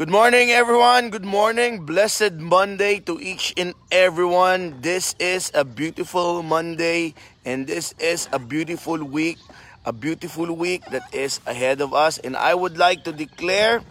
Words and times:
Good 0.00 0.08
morning, 0.08 0.48
everyone. 0.48 1.10
Good 1.10 1.28
morning. 1.28 1.84
Blessed 1.84 2.40
Monday 2.40 3.04
to 3.04 3.20
each 3.20 3.52
and 3.60 3.76
everyone. 3.92 4.80
This 4.80 5.12
is 5.20 5.52
a 5.52 5.60
beautiful 5.60 6.42
Monday, 6.42 7.12
and 7.44 7.66
this 7.66 7.92
is 8.00 8.24
a 8.32 8.38
beautiful 8.38 8.96
week. 8.96 9.36
A 9.84 9.92
beautiful 9.92 10.56
week 10.56 10.88
that 10.88 11.04
is 11.12 11.44
ahead 11.44 11.84
of 11.84 11.92
us. 11.92 12.16
And 12.16 12.32
I 12.32 12.56
would 12.56 12.80
like 12.80 13.04
to 13.04 13.12
declare 13.12 13.84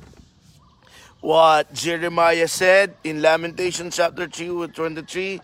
what 1.21 1.77
Jeremiah 1.77 2.47
said 2.49 2.97
in 3.03 3.21
Lamentation 3.21 3.93
chapter 3.93 4.25
2, 4.25 4.73
23 4.73 5.39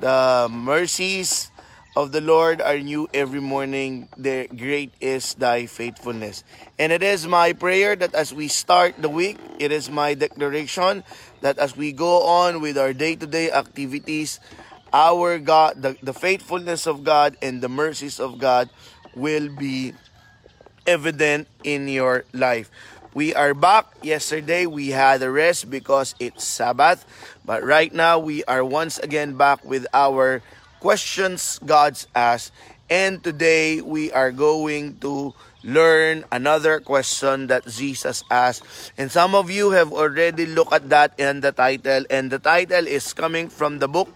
the 0.00 0.48
mercies 0.48 1.52
of 1.96 2.12
the 2.12 2.20
Lord 2.20 2.60
are 2.60 2.78
new 2.78 3.08
every 3.12 3.40
morning. 3.40 4.08
The 4.16 4.48
great 4.48 4.92
is 5.00 5.34
thy 5.34 5.66
faithfulness. 5.66 6.44
And 6.78 6.92
it 6.92 7.02
is 7.02 7.26
my 7.26 7.52
prayer 7.52 7.96
that 7.96 8.14
as 8.14 8.32
we 8.32 8.48
start 8.48 8.94
the 8.98 9.08
week, 9.08 9.38
it 9.58 9.72
is 9.72 9.90
my 9.90 10.14
declaration 10.14 11.02
that 11.40 11.58
as 11.58 11.76
we 11.76 11.92
go 11.92 12.22
on 12.22 12.60
with 12.60 12.78
our 12.78 12.92
day-to-day 12.92 13.50
activities, 13.50 14.40
our 14.92 15.38
God, 15.38 15.82
the, 15.82 15.96
the 16.02 16.14
faithfulness 16.14 16.86
of 16.86 17.04
God 17.04 17.36
and 17.42 17.60
the 17.60 17.68
mercies 17.68 18.20
of 18.20 18.38
God 18.38 18.70
will 19.14 19.48
be 19.48 19.92
evident 20.86 21.48
in 21.64 21.88
your 21.88 22.24
life. 22.32 22.70
We 23.14 23.34
are 23.34 23.54
back. 23.54 23.86
Yesterday 24.02 24.66
we 24.66 24.90
had 24.90 25.22
a 25.22 25.30
rest 25.30 25.68
because 25.68 26.14
it's 26.20 26.44
Sabbath. 26.44 27.04
But 27.44 27.64
right 27.64 27.92
now 27.92 28.18
we 28.18 28.44
are 28.44 28.64
once 28.64 28.98
again 28.98 29.34
back 29.34 29.64
with 29.64 29.86
our 29.92 30.42
questions 30.80 31.58
God's 31.64 32.06
asked. 32.14 32.52
And 32.88 33.22
today 33.22 33.82
we 33.82 34.10
are 34.12 34.32
going 34.32 34.98
to 35.04 35.34
learn 35.62 36.24
another 36.32 36.80
question 36.80 37.48
that 37.48 37.66
Jesus 37.66 38.24
asked. 38.30 38.64
And 38.96 39.10
some 39.10 39.34
of 39.34 39.50
you 39.50 39.70
have 39.72 39.92
already 39.92 40.46
looked 40.46 40.72
at 40.72 40.88
that 40.88 41.12
in 41.18 41.40
the 41.40 41.52
title. 41.52 42.04
And 42.08 42.30
the 42.30 42.38
title 42.38 42.86
is 42.86 43.12
coming 43.12 43.48
from 43.48 43.78
the 43.78 43.88
book 43.88 44.08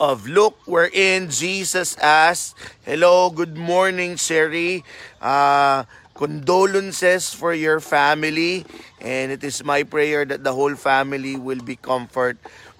of 0.00 0.26
Luke 0.26 0.56
wherein 0.64 1.30
Jesus 1.30 1.96
asked, 1.98 2.56
Hello, 2.82 3.30
good 3.30 3.56
morning, 3.56 4.16
Sherry. 4.16 4.84
Uh, 5.20 5.84
condolences 6.14 7.34
for 7.34 7.52
your 7.52 7.80
family. 7.80 8.64
And 9.00 9.32
it 9.32 9.44
is 9.44 9.64
my 9.64 9.82
prayer 9.82 10.24
that 10.24 10.44
the 10.44 10.54
whole 10.54 10.74
family 10.74 11.36
will 11.36 11.60
be 11.60 11.76
comforted 11.76 12.38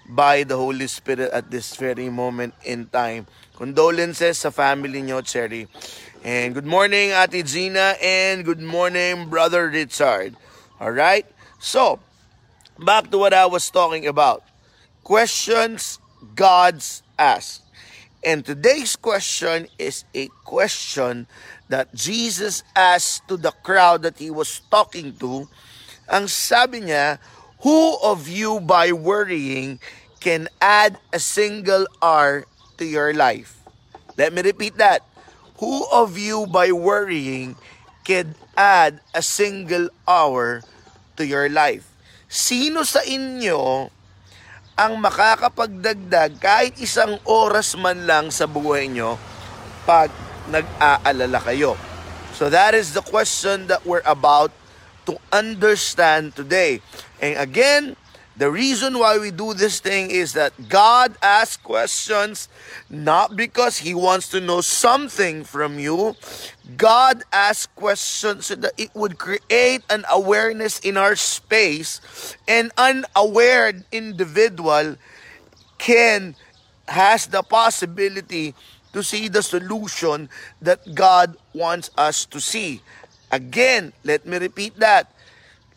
by 0.08 0.44
the 0.44 0.56
Holy 0.56 0.86
Spirit 0.86 1.32
at 1.32 1.50
this 1.50 1.76
very 1.76 2.08
moment 2.08 2.54
in 2.64 2.86
time. 2.86 3.26
Condolences 3.56 4.38
sa 4.38 4.50
family 4.50 5.02
nyo, 5.02 5.20
Cherry. 5.22 5.68
And 6.24 6.54
good 6.54 6.66
morning, 6.66 7.12
Ate 7.12 7.44
Gina, 7.44 7.96
and 8.00 8.44
good 8.44 8.60
morning, 8.60 9.28
Brother 9.28 9.68
Richard. 9.68 10.36
Alright? 10.80 11.26
So, 11.60 12.00
back 12.78 13.10
to 13.10 13.18
what 13.18 13.32
I 13.32 13.46
was 13.46 13.68
talking 13.70 14.06
about. 14.06 14.42
Questions 15.04 15.98
God's 16.34 17.02
asked. 17.18 17.62
And 18.24 18.40
today's 18.40 18.96
question 18.96 19.68
is 19.78 20.04
a 20.16 20.28
question 20.48 21.28
that 21.68 21.92
Jesus 21.94 22.64
asked 22.74 23.28
to 23.28 23.36
the 23.36 23.52
crowd 23.62 24.02
that 24.02 24.16
he 24.16 24.30
was 24.30 24.64
talking 24.72 25.12
to. 25.20 25.44
Ang 26.08 26.28
sabi 26.28 26.88
niya, 26.88 27.20
Who 27.62 27.96
of 28.02 28.26
you 28.26 28.58
by 28.58 28.90
worrying 28.90 29.78
can 30.18 30.48
add 30.58 30.98
a 31.12 31.20
single 31.20 31.86
hour 32.02 32.48
to 32.80 32.84
your 32.84 33.14
life? 33.14 33.60
Let 34.16 34.32
me 34.32 34.42
repeat 34.42 34.78
that. 34.78 35.04
Who 35.62 35.86
of 35.92 36.18
you 36.18 36.46
by 36.50 36.74
worrying 36.74 37.54
can 38.02 38.34
add 38.58 39.00
a 39.14 39.22
single 39.22 39.88
hour 40.06 40.62
to 41.16 41.22
your 41.22 41.46
life? 41.46 41.86
Sino 42.26 42.82
sa 42.82 43.06
inyo 43.06 43.90
ang 44.74 44.92
makakapagdagdag 44.98 46.42
kahit 46.42 46.74
isang 46.82 47.22
oras 47.22 47.78
man 47.78 48.10
lang 48.10 48.26
sa 48.34 48.50
buhay 48.50 48.90
nyo 48.90 49.14
pag 49.86 50.10
nag-aalala 50.50 51.38
kayo? 51.38 51.78
So 52.34 52.50
that 52.50 52.74
is 52.74 52.90
the 52.90 53.04
question 53.06 53.70
that 53.70 53.86
we're 53.86 54.02
about 54.02 54.50
to 55.06 55.18
understand 55.32 56.36
today. 56.36 56.80
And 57.20 57.38
again, 57.38 57.96
the 58.36 58.50
reason 58.50 58.98
why 58.98 59.18
we 59.18 59.30
do 59.30 59.54
this 59.54 59.78
thing 59.78 60.10
is 60.10 60.32
that 60.32 60.68
God 60.68 61.14
asks 61.22 61.56
questions 61.56 62.48
not 62.90 63.36
because 63.36 63.78
He 63.78 63.94
wants 63.94 64.28
to 64.30 64.40
know 64.40 64.60
something 64.60 65.44
from 65.44 65.78
you. 65.78 66.16
God 66.76 67.22
asks 67.32 67.70
questions 67.76 68.46
so 68.46 68.56
that 68.56 68.72
it 68.76 68.90
would 68.94 69.18
create 69.18 69.82
an 69.88 70.04
awareness 70.10 70.80
in 70.80 70.96
our 70.96 71.14
space. 71.14 72.00
An 72.48 72.72
unaware 72.76 73.72
individual 73.92 74.96
can 75.78 76.34
has 76.88 77.26
the 77.26 77.42
possibility 77.42 78.54
to 78.92 79.02
see 79.02 79.28
the 79.28 79.42
solution 79.42 80.28
that 80.60 80.94
God 80.94 81.36
wants 81.52 81.90
us 81.96 82.24
to 82.26 82.40
see. 82.40 82.82
Again, 83.34 83.90
let 84.06 84.22
me 84.30 84.38
repeat 84.38 84.78
that. 84.78 85.10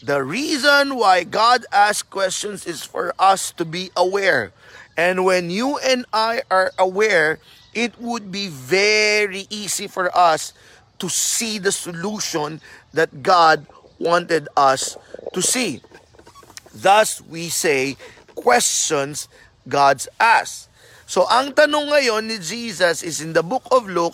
The 0.06 0.22
reason 0.22 0.94
why 0.94 1.26
God 1.26 1.66
asks 1.74 2.06
questions 2.06 2.70
is 2.70 2.86
for 2.86 3.18
us 3.18 3.50
to 3.58 3.66
be 3.66 3.90
aware. 3.98 4.54
And 4.94 5.26
when 5.26 5.50
you 5.50 5.82
and 5.82 6.06
I 6.14 6.46
are 6.54 6.70
aware, 6.78 7.40
it 7.74 7.98
would 7.98 8.32
be 8.32 8.46
very 8.46 9.50
easy 9.50 9.90
for 9.90 10.14
us 10.14 10.54
to 11.02 11.10
see 11.10 11.58
the 11.58 11.74
solution 11.74 12.62
that 12.94 13.26
God 13.26 13.66
wanted 13.98 14.50
us 14.54 14.94
to 15.34 15.42
see. 15.42 15.82
Thus, 16.70 17.26
we 17.26 17.50
say, 17.50 17.98
questions 18.38 19.30
God's 19.66 20.06
asks. 20.22 20.70
So, 21.10 21.26
ang 21.26 21.58
tanong 21.58 21.90
ngayon 21.90 22.30
ni 22.30 22.38
Jesus 22.38 23.02
is 23.02 23.18
in 23.18 23.34
the 23.34 23.42
book 23.42 23.66
of 23.74 23.90
Luke, 23.90 24.14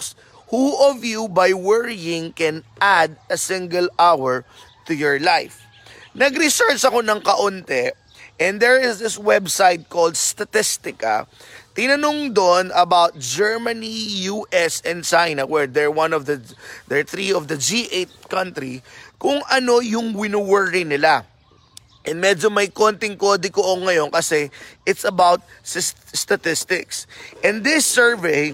Who 0.53 0.78
of 0.86 1.02
you 1.02 1.25
by 1.34 1.50
worrying 1.58 2.30
can 2.30 2.62
add 2.78 3.18
a 3.25 3.41
single 3.41 3.90
hour 3.97 4.46
to 4.86 4.94
your 4.94 5.18
life? 5.18 5.66
Nag-research 6.14 6.78
ako 6.86 7.02
ng 7.02 7.25
kaunti 7.25 7.90
and 8.38 8.62
there 8.62 8.78
is 8.78 9.02
this 9.02 9.18
website 9.18 9.90
called 9.90 10.13
Statistica. 10.13 11.25
Tinanong 11.74 12.38
doon 12.38 12.69
about 12.78 13.18
Germany, 13.18 14.30
US, 14.30 14.86
and 14.86 15.02
China 15.02 15.50
where 15.50 15.66
they're 15.66 15.90
one 15.90 16.13
of 16.13 16.30
the, 16.30 16.38
they're 16.86 17.02
three 17.02 17.34
of 17.34 17.50
the 17.50 17.58
G8 17.58 18.30
country 18.30 18.86
kung 19.18 19.42
ano 19.50 19.81
yung 19.81 20.13
wino-worry 20.13 20.86
nila. 20.86 21.25
And 22.06 22.22
medyo 22.22 22.53
may 22.53 22.69
konting 22.69 23.18
kodi 23.18 23.50
ko 23.50 23.74
ngayon 23.81 24.13
kasi 24.13 24.53
it's 24.86 25.02
about 25.02 25.42
statistics. 25.66 27.09
And 27.42 27.66
this 27.66 27.90
survey 27.90 28.53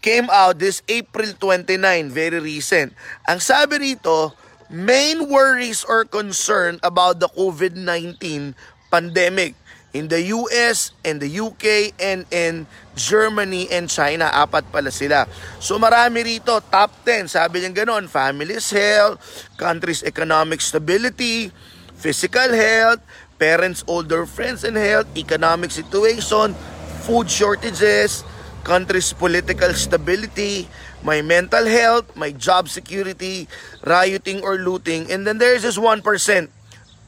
came 0.00 0.28
out 0.32 0.58
this 0.58 0.82
April 0.88 1.32
29, 1.36 1.76
very 2.10 2.40
recent. 2.40 2.92
Ang 3.28 3.40
sabi 3.40 3.92
rito, 3.92 4.32
main 4.72 5.28
worries 5.28 5.84
or 5.84 6.04
concern 6.08 6.80
about 6.82 7.20
the 7.20 7.28
COVID-19 7.36 8.56
pandemic 8.88 9.54
in 9.92 10.06
the 10.08 10.22
US, 10.34 10.94
in 11.02 11.18
the 11.18 11.28
UK, 11.28 11.94
and 11.98 12.22
in 12.30 12.66
Germany 12.94 13.66
and 13.70 13.90
China. 13.90 14.30
Apat 14.30 14.70
pala 14.70 14.90
sila. 14.90 15.26
So 15.58 15.78
marami 15.78 16.22
rito, 16.24 16.58
top 16.70 16.94
10. 17.04 17.26
Sabi 17.26 17.62
niya 17.62 17.84
ganon, 17.84 18.06
family's 18.06 18.70
health, 18.70 19.18
country's 19.58 20.06
economic 20.06 20.62
stability, 20.62 21.50
physical 21.98 22.54
health, 22.54 23.02
parents, 23.40 23.82
older 23.90 24.24
friends 24.24 24.62
and 24.62 24.78
health, 24.78 25.10
economic 25.18 25.74
situation, 25.74 26.54
food 27.02 27.26
shortages, 27.26 28.22
country's 28.62 29.12
political 29.12 29.72
stability, 29.74 30.68
my 31.02 31.22
mental 31.22 31.64
health, 31.64 32.08
my 32.16 32.30
job 32.32 32.68
security, 32.68 33.48
rioting 33.84 34.42
or 34.42 34.56
looting, 34.60 35.10
and 35.10 35.26
then 35.26 35.38
there's 35.38 35.62
this 35.62 35.78
1% 35.78 36.04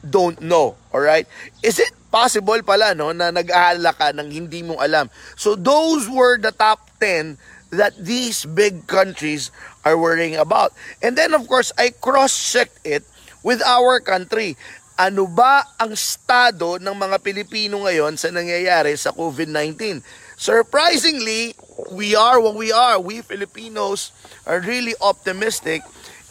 don't 0.03 0.41
know, 0.43 0.75
alright? 0.93 1.27
Is 1.63 1.79
it 1.79 1.95
possible 2.11 2.59
pala, 2.61 2.91
no, 2.93 3.15
na 3.15 3.31
nag-aalala 3.31 3.95
ka 3.95 4.11
ng 4.11 4.27
hindi 4.27 4.59
mo 4.61 4.75
alam? 4.83 5.07
So 5.39 5.55
those 5.55 6.11
were 6.11 6.35
the 6.35 6.51
top 6.51 6.91
10 6.99 7.39
that 7.73 7.95
these 7.97 8.45
big 8.45 8.85
countries 8.85 9.49
are 9.81 9.97
worrying 9.97 10.35
about. 10.35 10.75
And 11.01 11.17
then 11.17 11.33
of 11.33 11.47
course, 11.47 11.71
I 11.79 11.95
cross-checked 11.95 12.83
it 12.85 13.07
with 13.41 13.63
our 13.63 14.03
country. 14.03 14.59
Ano 14.93 15.25
ba 15.25 15.65
ang 15.81 15.97
estado 15.97 16.77
ng 16.77 16.93
mga 16.93 17.17
Pilipino 17.25 17.81
ngayon 17.89 18.13
sa 18.13 18.29
nangyayari 18.29 18.93
sa 18.93 19.09
COVID-19? 19.09 20.05
Surprisingly, 20.35 21.55
we 21.91 22.15
are 22.15 22.39
what 22.41 22.55
we 22.55 22.71
are. 22.71 22.99
We 22.99 23.21
Filipinos 23.21 24.11
are 24.45 24.59
really 24.59 24.93
optimistic. 25.01 25.81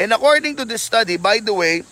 And 0.00 0.12
according 0.12 0.56
to 0.58 0.64
this 0.64 0.82
study, 0.82 1.16
by 1.16 1.38
the 1.38 1.54
way, 1.54 1.82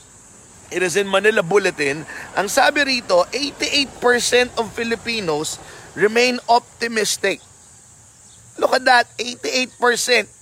it 0.70 0.82
is 0.82 0.96
in 0.96 1.06
Manila 1.06 1.42
Bulletin, 1.42 2.06
ang 2.34 2.48
sabi 2.48 2.82
rito, 2.86 3.26
88% 3.30 4.58
of 4.58 4.70
Filipinos 4.74 5.58
remain 5.94 6.38
optimistic. 6.50 7.42
Look 8.58 8.74
at 8.74 8.84
that, 8.86 9.06
88% 9.18 9.74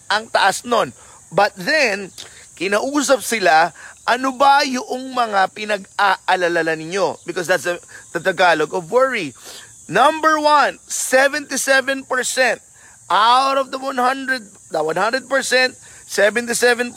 ang 0.09 0.29
taas 0.33 0.65
nun. 0.65 0.93
But 1.29 1.53
then, 1.57 2.11
kinausap 2.57 3.21
sila 3.21 3.77
Ano 4.09 4.33
ba 4.41 4.65
yung 4.65 5.13
mga 5.13 5.53
pinag-aalala 5.53 6.73
ninyo? 6.81 7.21
Because 7.29 7.45
that's 7.45 7.69
the, 7.69 7.77
the 8.17 8.25
Tagalog 8.25 8.73
of 8.73 8.89
worry. 8.89 9.37
Number 9.89 10.37
one, 10.37 10.77
77% 10.85 12.05
out 13.09 13.57
of 13.57 13.73
the 13.73 13.81
100, 13.81 14.45
the 14.69 14.85
100%, 14.85 15.25
77%, 15.25 16.93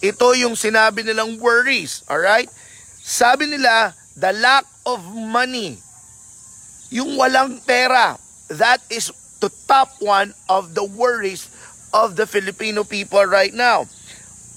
ito 0.00 0.26
yung 0.32 0.56
sinabi 0.56 1.04
nilang 1.04 1.36
worries. 1.36 2.00
Alright? 2.08 2.48
Sabi 3.04 3.52
nila, 3.52 3.92
the 4.16 4.32
lack 4.32 4.64
of 4.88 5.04
money. 5.12 5.76
Yung 6.88 7.20
walang 7.20 7.60
pera. 7.68 8.16
That 8.48 8.80
is 8.88 9.12
the 9.44 9.52
top 9.68 9.92
one 10.00 10.32
of 10.48 10.72
the 10.72 10.84
worries 10.84 11.52
of 11.92 12.16
the 12.16 12.24
Filipino 12.24 12.82
people 12.82 13.22
right 13.28 13.52
now. 13.52 13.84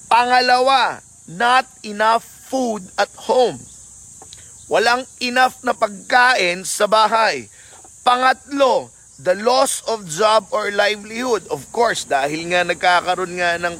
Pangalawa, 0.07 1.04
not 1.28 1.68
enough 1.84 2.24
food 2.24 2.88
at 2.96 3.12
home. 3.19 3.60
Walang 4.71 5.04
enough 5.19 5.60
na 5.63 5.75
pagkain 5.75 6.63
sa 6.63 6.88
bahay. 6.88 7.51
Pangatlo, 8.04 8.92
the 9.19 9.36
loss 9.39 9.83
of 9.88 10.07
job 10.07 10.48
or 10.51 10.71
livelihood. 10.71 11.44
Of 11.51 11.68
course, 11.75 12.07
dahil 12.07 12.48
nga 12.51 12.63
nagkakaroon 12.63 13.39
nga 13.39 13.60
ng 13.60 13.75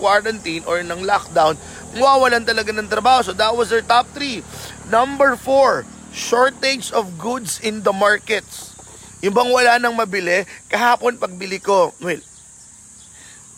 quarantine 0.00 0.64
or 0.64 0.80
ng 0.80 1.04
lockdown, 1.04 1.58
mawawalan 1.94 2.46
talaga 2.46 2.72
ng 2.72 2.88
trabaho. 2.88 3.20
So 3.26 3.34
that 3.36 3.52
was 3.52 3.68
their 3.68 3.84
top 3.84 4.08
three. 4.16 4.40
Number 4.88 5.36
four, 5.36 5.84
shortage 6.10 6.90
of 6.90 7.18
goods 7.18 7.60
in 7.60 7.82
the 7.82 7.92
markets. 7.92 8.74
Yung 9.20 9.36
bang 9.36 9.52
wala 9.52 9.76
nang 9.76 9.94
mabili, 9.98 10.48
kahapon 10.72 11.20
pagbili 11.20 11.60
ko, 11.60 11.92
well, 12.00 12.22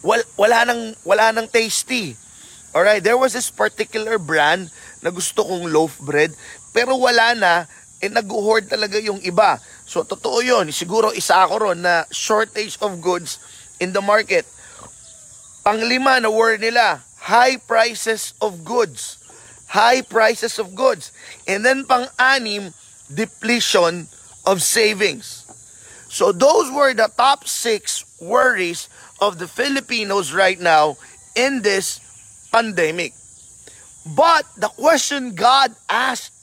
wal, 0.02 0.22
wala 0.34 0.66
nang 0.66 0.98
wala 1.06 1.30
nang 1.30 1.46
tasty. 1.46 2.18
Alright, 2.72 3.04
there 3.04 3.20
was 3.20 3.36
this 3.36 3.52
particular 3.52 4.16
brand 4.16 4.72
na 5.04 5.12
gusto 5.12 5.44
kong 5.44 5.68
loaf 5.68 6.00
bread, 6.00 6.32
pero 6.72 6.96
wala 6.96 7.36
na, 7.36 7.52
eh 8.02 8.10
nag-hoard 8.10 8.66
talaga 8.66 8.98
yung 8.98 9.22
iba. 9.22 9.60
So, 9.86 10.02
totoo 10.02 10.42
yun. 10.42 10.72
Siguro 10.74 11.14
isa 11.14 11.44
ako 11.44 11.70
ron 11.70 11.86
na 11.86 12.08
shortage 12.10 12.80
of 12.82 12.98
goods 12.98 13.38
in 13.78 13.94
the 13.94 14.02
market. 14.02 14.48
Panglima 15.62 16.18
na 16.18 16.32
word 16.32 16.64
nila, 16.64 16.98
high 17.20 17.60
prices 17.62 18.34
of 18.42 18.66
goods. 18.66 19.22
High 19.70 20.02
prices 20.02 20.58
of 20.58 20.74
goods. 20.74 21.14
And 21.46 21.62
then 21.62 21.86
pang-anim, 21.86 22.74
depletion 23.06 24.10
of 24.44 24.60
savings. 24.60 25.46
So 26.10 26.32
those 26.32 26.68
were 26.74 26.92
the 26.92 27.08
top 27.14 27.46
six 27.46 28.04
worries 28.20 28.88
of 29.22 29.38
the 29.38 29.46
Filipinos 29.46 30.34
right 30.34 30.58
now 30.58 30.98
in 31.38 31.62
this 31.62 32.02
pandemic. 32.52 33.14
But 34.04 34.44
the 34.58 34.68
question 34.68 35.38
God 35.38 35.72
asked 35.88 36.34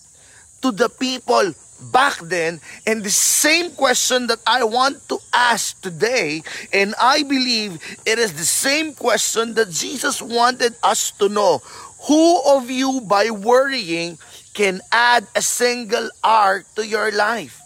to 0.61 0.71
the 0.71 0.89
people 0.89 1.53
back 1.79 2.19
then, 2.27 2.59
and 2.83 3.03
the 3.07 3.13
same 3.13 3.71
question 3.71 4.27
that 4.27 4.43
I 4.43 4.67
want 4.67 4.99
to 5.07 5.17
ask 5.31 5.79
today, 5.79 6.43
and 6.75 6.91
I 6.99 7.23
believe 7.23 7.79
it 8.03 8.19
is 8.19 8.35
the 8.35 8.47
same 8.47 8.91
question 8.91 9.55
that 9.55 9.71
Jesus 9.71 10.19
wanted 10.19 10.75
us 10.83 11.15
to 11.23 11.31
know. 11.31 11.63
Who 12.07 12.39
of 12.51 12.67
you, 12.67 12.99
by 12.99 13.31
worrying, 13.31 14.19
can 14.51 14.83
add 14.91 15.27
a 15.35 15.43
single 15.43 16.11
hour 16.23 16.67
to 16.75 16.83
your 16.83 17.11
life? 17.15 17.59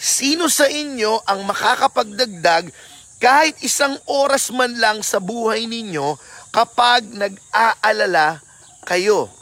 Sino 0.00 0.48
sa 0.48 0.64
inyo 0.64 1.20
ang 1.28 1.44
makakapagdagdag 1.44 2.72
kahit 3.18 3.58
isang 3.60 3.98
oras 4.06 4.48
man 4.48 4.78
lang 4.80 5.04
sa 5.04 5.18
buhay 5.20 5.68
ninyo 5.68 6.16
kapag 6.54 7.04
nag-aalala 7.04 8.40
kayo? 8.86 9.37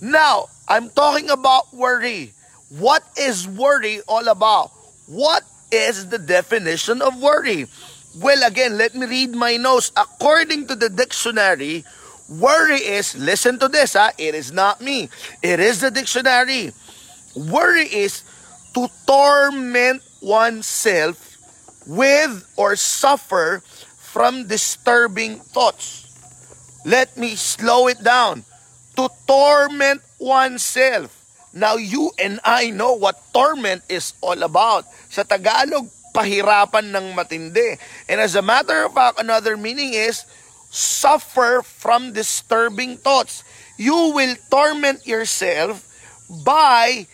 Now, 0.00 0.48
I'm 0.68 0.88
talking 0.90 1.28
about 1.28 1.72
worry. 1.74 2.32
What 2.70 3.04
is 3.18 3.46
worry 3.46 4.00
all 4.08 4.28
about? 4.28 4.70
What 5.06 5.42
is 5.70 6.08
the 6.08 6.18
definition 6.18 7.02
of 7.02 7.20
worry? 7.20 7.66
Well, 8.16 8.42
again, 8.46 8.78
let 8.78 8.94
me 8.94 9.06
read 9.06 9.34
my 9.34 9.56
notes. 9.56 9.92
According 9.96 10.66
to 10.68 10.74
the 10.74 10.88
dictionary, 10.88 11.84
worry 12.28 12.80
is, 12.80 13.16
listen 13.16 13.58
to 13.58 13.68
this, 13.68 13.92
ha? 13.94 14.12
it 14.18 14.34
is 14.34 14.52
not 14.52 14.80
me. 14.80 15.10
It 15.42 15.60
is 15.60 15.80
the 15.80 15.90
dictionary. 15.90 16.72
Worry 17.36 17.86
is 17.86 18.22
to 18.74 18.88
torment 19.06 20.02
oneself 20.22 21.36
with 21.86 22.46
or 22.56 22.74
suffer 22.76 23.62
from 23.98 24.46
disturbing 24.46 25.38
thoughts. 25.38 26.06
Let 26.84 27.16
me 27.16 27.36
slow 27.36 27.88
it 27.88 28.02
down. 28.02 28.44
To 29.00 29.08
torment 29.24 30.04
oneself. 30.20 31.08
Now, 31.56 31.80
you 31.80 32.12
and 32.20 32.36
I 32.44 32.68
know 32.68 32.92
what 33.00 33.16
torment 33.32 33.80
is 33.88 34.12
all 34.20 34.36
about. 34.44 34.84
Sa 35.08 35.24
Tagalog, 35.24 35.88
pahirapan 36.12 36.92
ng 36.92 37.16
matindi. 37.16 37.80
And 38.12 38.20
as 38.20 38.36
a 38.36 38.44
matter 38.44 38.84
of 38.84 38.92
fact, 38.92 39.16
another 39.16 39.56
meaning 39.56 39.96
is 39.96 40.28
suffer 40.68 41.64
from 41.64 42.12
disturbing 42.12 43.00
thoughts. 43.00 43.40
You 43.80 44.12
will 44.12 44.36
torment 44.52 45.08
yourself 45.08 45.80
by 46.28 47.08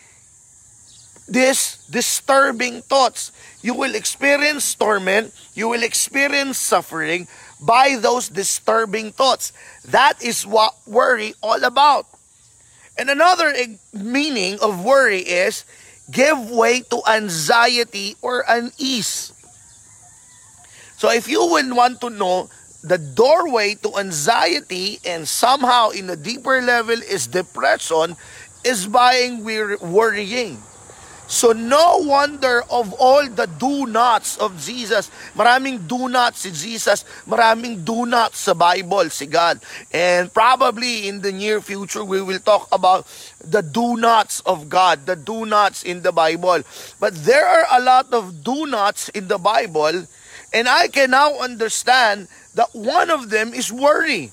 these 1.31 1.79
disturbing 1.87 2.83
thoughts. 2.83 3.31
You 3.63 3.79
will 3.79 3.95
experience 3.95 4.75
torment, 4.75 5.31
you 5.55 5.71
will 5.71 5.87
experience 5.87 6.59
suffering 6.59 7.31
by 7.61 7.97
those 7.97 8.29
disturbing 8.29 9.13
thoughts. 9.13 9.53
That 9.87 10.23
is 10.23 10.47
what 10.47 10.75
worry 10.87 11.35
all 11.43 11.63
about. 11.65 12.07
And 12.99 13.11
another 13.11 13.53
meaning 13.93 14.59
of 14.61 14.85
worry 14.85 15.21
is 15.21 15.65
give 16.11 16.51
way 16.51 16.81
to 16.81 17.03
anxiety 17.09 18.17
or 18.23 18.45
unease. 18.49 19.33
So 20.97 21.11
if 21.11 21.29
you 21.29 21.45
would 21.45 21.71
want 21.73 22.01
to 22.01 22.11
know 22.11 22.49
the 22.83 22.99
doorway 22.99 23.75
to 23.83 23.99
anxiety 23.99 25.01
and 25.05 25.27
somehow 25.27 25.91
in 25.91 26.09
a 26.09 26.17
deeper 26.17 26.63
level 26.63 26.97
is 27.03 27.27
depression 27.27 28.17
is 28.65 28.87
buying 28.87 29.45
worrying. 29.45 30.63
So 31.27 31.51
no 31.51 31.99
wonder 32.07 32.63
of 32.71 32.95
all 32.95 33.27
the 33.27 33.47
do 33.47 33.87
nots 33.87 34.39
of 34.39 34.63
Jesus. 34.63 35.11
Maraming 35.35 35.89
do 35.89 36.09
nots 36.09 36.47
si 36.47 36.55
Jesus. 36.55 37.05
Maraming 37.27 37.85
do 37.85 38.07
nots 38.07 38.47
sa 38.47 38.55
Bible 38.55 39.11
si 39.11 39.27
God. 39.27 39.59
And 39.91 40.33
probably 40.33 41.09
in 41.09 41.21
the 41.21 41.33
near 41.33 41.61
future 41.61 42.05
we 42.05 42.23
will 42.23 42.39
talk 42.39 42.69
about 42.71 43.11
the 43.43 43.63
do 43.63 43.97
nots 43.97 44.39
of 44.47 44.69
God, 44.69 45.07
the 45.07 45.17
do 45.17 45.45
nots 45.45 45.83
in 45.83 46.03
the 46.03 46.13
Bible. 46.13 46.63
But 47.01 47.15
there 47.27 47.47
are 47.47 47.67
a 47.75 47.83
lot 47.83 48.15
of 48.15 48.45
do 48.45 48.67
nots 48.67 49.09
in 49.11 49.27
the 49.27 49.39
Bible 49.39 50.07
and 50.55 50.69
I 50.69 50.89
can 50.89 51.11
now 51.11 51.39
understand 51.43 52.29
that 52.55 52.71
one 52.73 53.11
of 53.11 53.31
them 53.31 53.53
is 53.53 53.73
worry. 53.73 54.31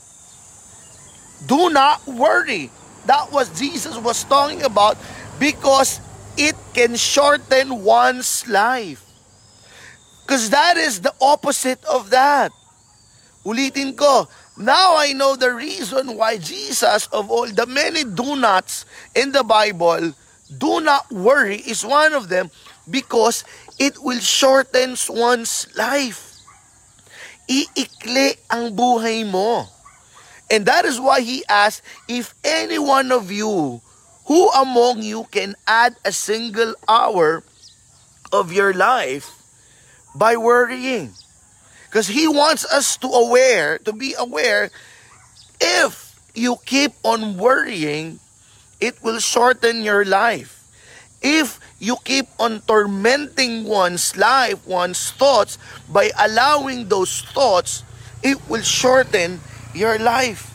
Do 1.46 1.70
not 1.70 2.06
worry. 2.08 2.70
That 3.06 3.32
was 3.32 3.50
Jesus 3.60 3.98
was 3.98 4.24
talking 4.24 4.64
about 4.64 4.96
because 5.40 6.00
it 6.38 6.56
can 6.74 6.96
shorten 6.96 7.84
one's 7.84 8.48
life. 8.48 9.04
Because 10.24 10.50
that 10.50 10.78
is 10.78 11.02
the 11.02 11.14
opposite 11.22 11.84
of 11.86 12.10
that. 12.12 12.52
Ulitin 13.46 13.96
ko, 13.98 14.28
now 14.58 14.96
I 14.96 15.14
know 15.14 15.36
the 15.36 15.54
reason 15.54 16.16
why 16.16 16.38
Jesus, 16.38 17.08
of 17.08 17.30
all 17.30 17.48
the 17.48 17.66
many 17.66 18.04
do 18.04 18.36
nots 18.36 18.86
in 19.16 19.32
the 19.32 19.44
Bible, 19.44 20.14
do 20.58 20.80
not 20.80 21.12
worry 21.12 21.58
is 21.58 21.86
one 21.86 22.14
of 22.14 22.30
them 22.30 22.50
because 22.90 23.44
it 23.80 24.02
will 24.02 24.20
shorten 24.20 24.96
one's 25.10 25.68
life. 25.76 26.40
Iikli 27.50 28.38
ang 28.50 28.72
buhay 28.76 29.30
mo. 29.30 29.68
And 30.52 30.66
that 30.66 30.86
is 30.86 31.00
why 31.00 31.22
he 31.22 31.44
asked, 31.50 31.82
if 32.08 32.36
any 32.44 32.78
one 32.80 33.12
of 33.12 33.32
you 33.32 33.82
Who 34.26 34.50
among 34.52 35.04
you 35.04 35.26
can 35.32 35.56
add 35.68 35.96
a 36.06 36.12
single 36.12 36.76
hour 36.88 37.44
of 38.32 38.54
your 38.54 38.74
life 38.74 39.30
by 40.16 40.38
worrying? 40.38 41.12
Because 41.90 42.08
he 42.08 42.28
wants 42.28 42.66
us 42.66 42.98
to 42.98 43.08
aware, 43.08 43.78
to 43.80 43.92
be 43.92 44.16
aware, 44.18 44.72
if 45.60 46.20
you 46.34 46.58
keep 46.66 46.94
on 47.04 47.38
worrying, 47.38 48.20
it 48.80 49.02
will 49.04 49.20
shorten 49.20 49.84
your 49.84 50.06
life. 50.06 50.60
If 51.22 51.60
you 51.80 51.98
keep 52.04 52.28
on 52.40 52.62
tormenting 52.62 53.66
one's 53.66 54.16
life, 54.18 54.66
one's 54.66 55.12
thoughts, 55.12 55.58
by 55.88 56.12
allowing 56.18 56.88
those 56.88 57.22
thoughts, 57.36 57.84
it 58.24 58.40
will 58.50 58.64
shorten 58.64 59.40
your 59.76 60.00
life. 60.00 60.53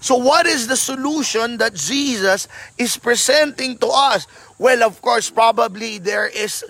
So 0.00 0.16
what 0.16 0.46
is 0.46 0.66
the 0.68 0.76
solution 0.76 1.56
that 1.58 1.74
Jesus 1.74 2.48
is 2.76 2.96
presenting 2.96 3.78
to 3.78 3.88
us? 3.88 4.26
Well, 4.58 4.82
of 4.84 5.00
course, 5.00 5.30
probably 5.30 5.98
there 5.98 6.26
is 6.28 6.64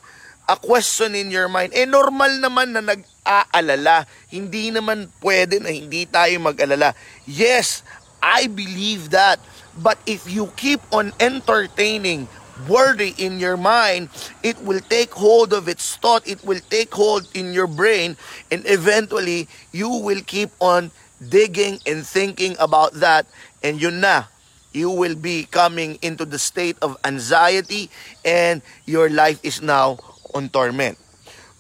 a 0.49 0.57
question 0.57 1.15
in 1.15 1.31
your 1.31 1.49
mind. 1.51 1.75
Eh, 1.75 1.85
normal 1.85 2.39
naman 2.39 2.71
na 2.71 2.83
nag-aalala. 2.83 4.07
Hindi 4.31 4.71
naman 4.71 5.11
pwede 5.19 5.59
na 5.59 5.75
hindi 5.75 6.07
tayo 6.07 6.39
mag-alala. 6.39 6.95
Yes, 7.27 7.83
I 8.23 8.47
believe 8.47 9.11
that. 9.11 9.43
But 9.77 9.99
if 10.07 10.25
you 10.31 10.49
keep 10.57 10.81
on 10.95 11.13
entertaining 11.19 12.31
worry 12.65 13.13
in 13.19 13.39
your 13.39 13.57
mind, 13.57 14.09
it 14.43 14.57
will 14.65 14.81
take 14.81 15.13
hold 15.13 15.53
of 15.53 15.69
its 15.69 15.97
thought, 15.97 16.27
it 16.27 16.43
will 16.45 16.61
take 16.71 16.95
hold 16.95 17.29
in 17.35 17.53
your 17.53 17.67
brain, 17.67 18.17
and 18.51 18.65
eventually 18.65 19.49
you 19.73 19.91
will 19.91 20.25
keep 20.25 20.49
on 20.61 20.91
digging 21.21 21.79
and 21.87 22.07
thinking 22.07 22.57
about 22.59 22.95
that, 23.01 23.27
and 23.63 23.81
yun 23.81 24.01
na, 24.01 24.25
you 24.73 24.91
will 24.91 25.15
be 25.15 25.45
coming 25.49 25.99
into 26.03 26.25
the 26.25 26.39
state 26.39 26.77
of 26.83 26.97
anxiety, 27.05 27.91
and 28.25 28.63
your 28.85 29.09
life 29.09 29.41
is 29.43 29.63
now 29.63 29.99
on 30.35 30.49
torment. 30.49 30.99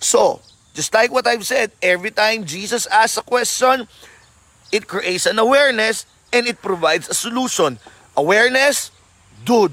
So, 0.00 0.40
just 0.74 0.92
like 0.92 1.10
what 1.10 1.26
I've 1.26 1.46
said, 1.46 1.72
every 1.80 2.10
time 2.10 2.44
Jesus 2.44 2.86
asks 2.86 3.16
a 3.16 3.22
question, 3.22 3.88
it 4.72 4.86
creates 4.86 5.24
an 5.24 5.38
awareness 5.38 6.04
and 6.32 6.46
it 6.46 6.60
provides 6.60 7.08
a 7.08 7.14
solution. 7.14 7.78
Awareness, 8.16 8.90
dude, 9.44 9.72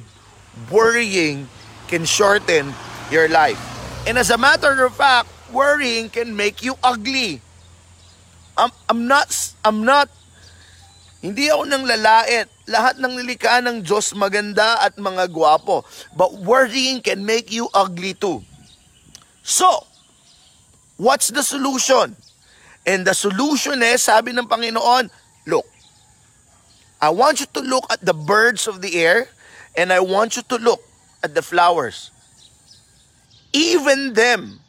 worrying 0.72 1.50
can 1.88 2.06
shorten 2.06 2.74
your 3.12 3.28
life. 3.28 3.60
And 4.08 4.18
as 4.18 4.30
a 4.30 4.38
matter 4.38 4.86
of 4.86 4.96
fact, 4.96 5.28
worrying 5.52 6.10
can 6.10 6.36
make 6.36 6.64
you 6.64 6.76
ugly. 6.84 7.42
I'm, 8.58 8.72
I'm 8.90 9.08
not, 9.08 9.30
I'm 9.66 9.82
not, 9.84 10.10
hindi 11.24 11.48
ako 11.48 11.64
nang 11.72 11.88
lalait. 11.88 12.52
Lahat 12.68 13.00
ng 13.00 13.16
nilikha 13.16 13.64
ng 13.64 13.80
Diyos 13.80 14.12
maganda 14.12 14.80
at 14.84 15.00
mga 15.00 15.32
gwapo. 15.32 15.88
But 16.16 16.36
worrying 16.44 17.00
can 17.00 17.24
make 17.24 17.48
you 17.48 17.72
ugly 17.72 18.12
too. 18.14 18.44
So, 19.40 19.88
what's 21.00 21.32
the 21.32 21.44
solution? 21.44 22.16
And 22.84 23.08
the 23.08 23.16
solution 23.16 23.80
is, 23.84 24.04
sabi 24.04 24.36
ng 24.36 24.48
Panginoon, 24.48 25.08
look, 25.48 25.64
I 27.00 27.12
want 27.12 27.40
you 27.40 27.48
to 27.56 27.62
look 27.64 27.88
at 27.92 28.04
the 28.04 28.16
birds 28.16 28.68
of 28.68 28.84
the 28.84 28.96
air 29.00 29.28
and 29.76 29.92
I 29.92 30.00
want 30.00 30.36
you 30.36 30.44
to 30.48 30.58
look 30.60 30.84
at 31.24 31.36
the 31.36 31.42
flowers. 31.44 32.12
Even 33.52 34.16
them 34.16 34.63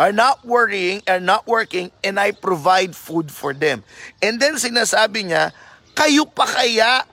are 0.00 0.16
not 0.16 0.40
worrying, 0.48 1.04
are 1.04 1.20
not 1.20 1.44
working, 1.44 1.92
and 2.00 2.16
I 2.16 2.32
provide 2.32 2.96
food 2.96 3.28
for 3.28 3.52
them. 3.52 3.84
And 4.24 4.40
then 4.40 4.56
sinasabi 4.56 5.28
niya, 5.28 5.52
kayo 5.92 6.24
pa 6.24 6.48
kaya, 6.48 7.04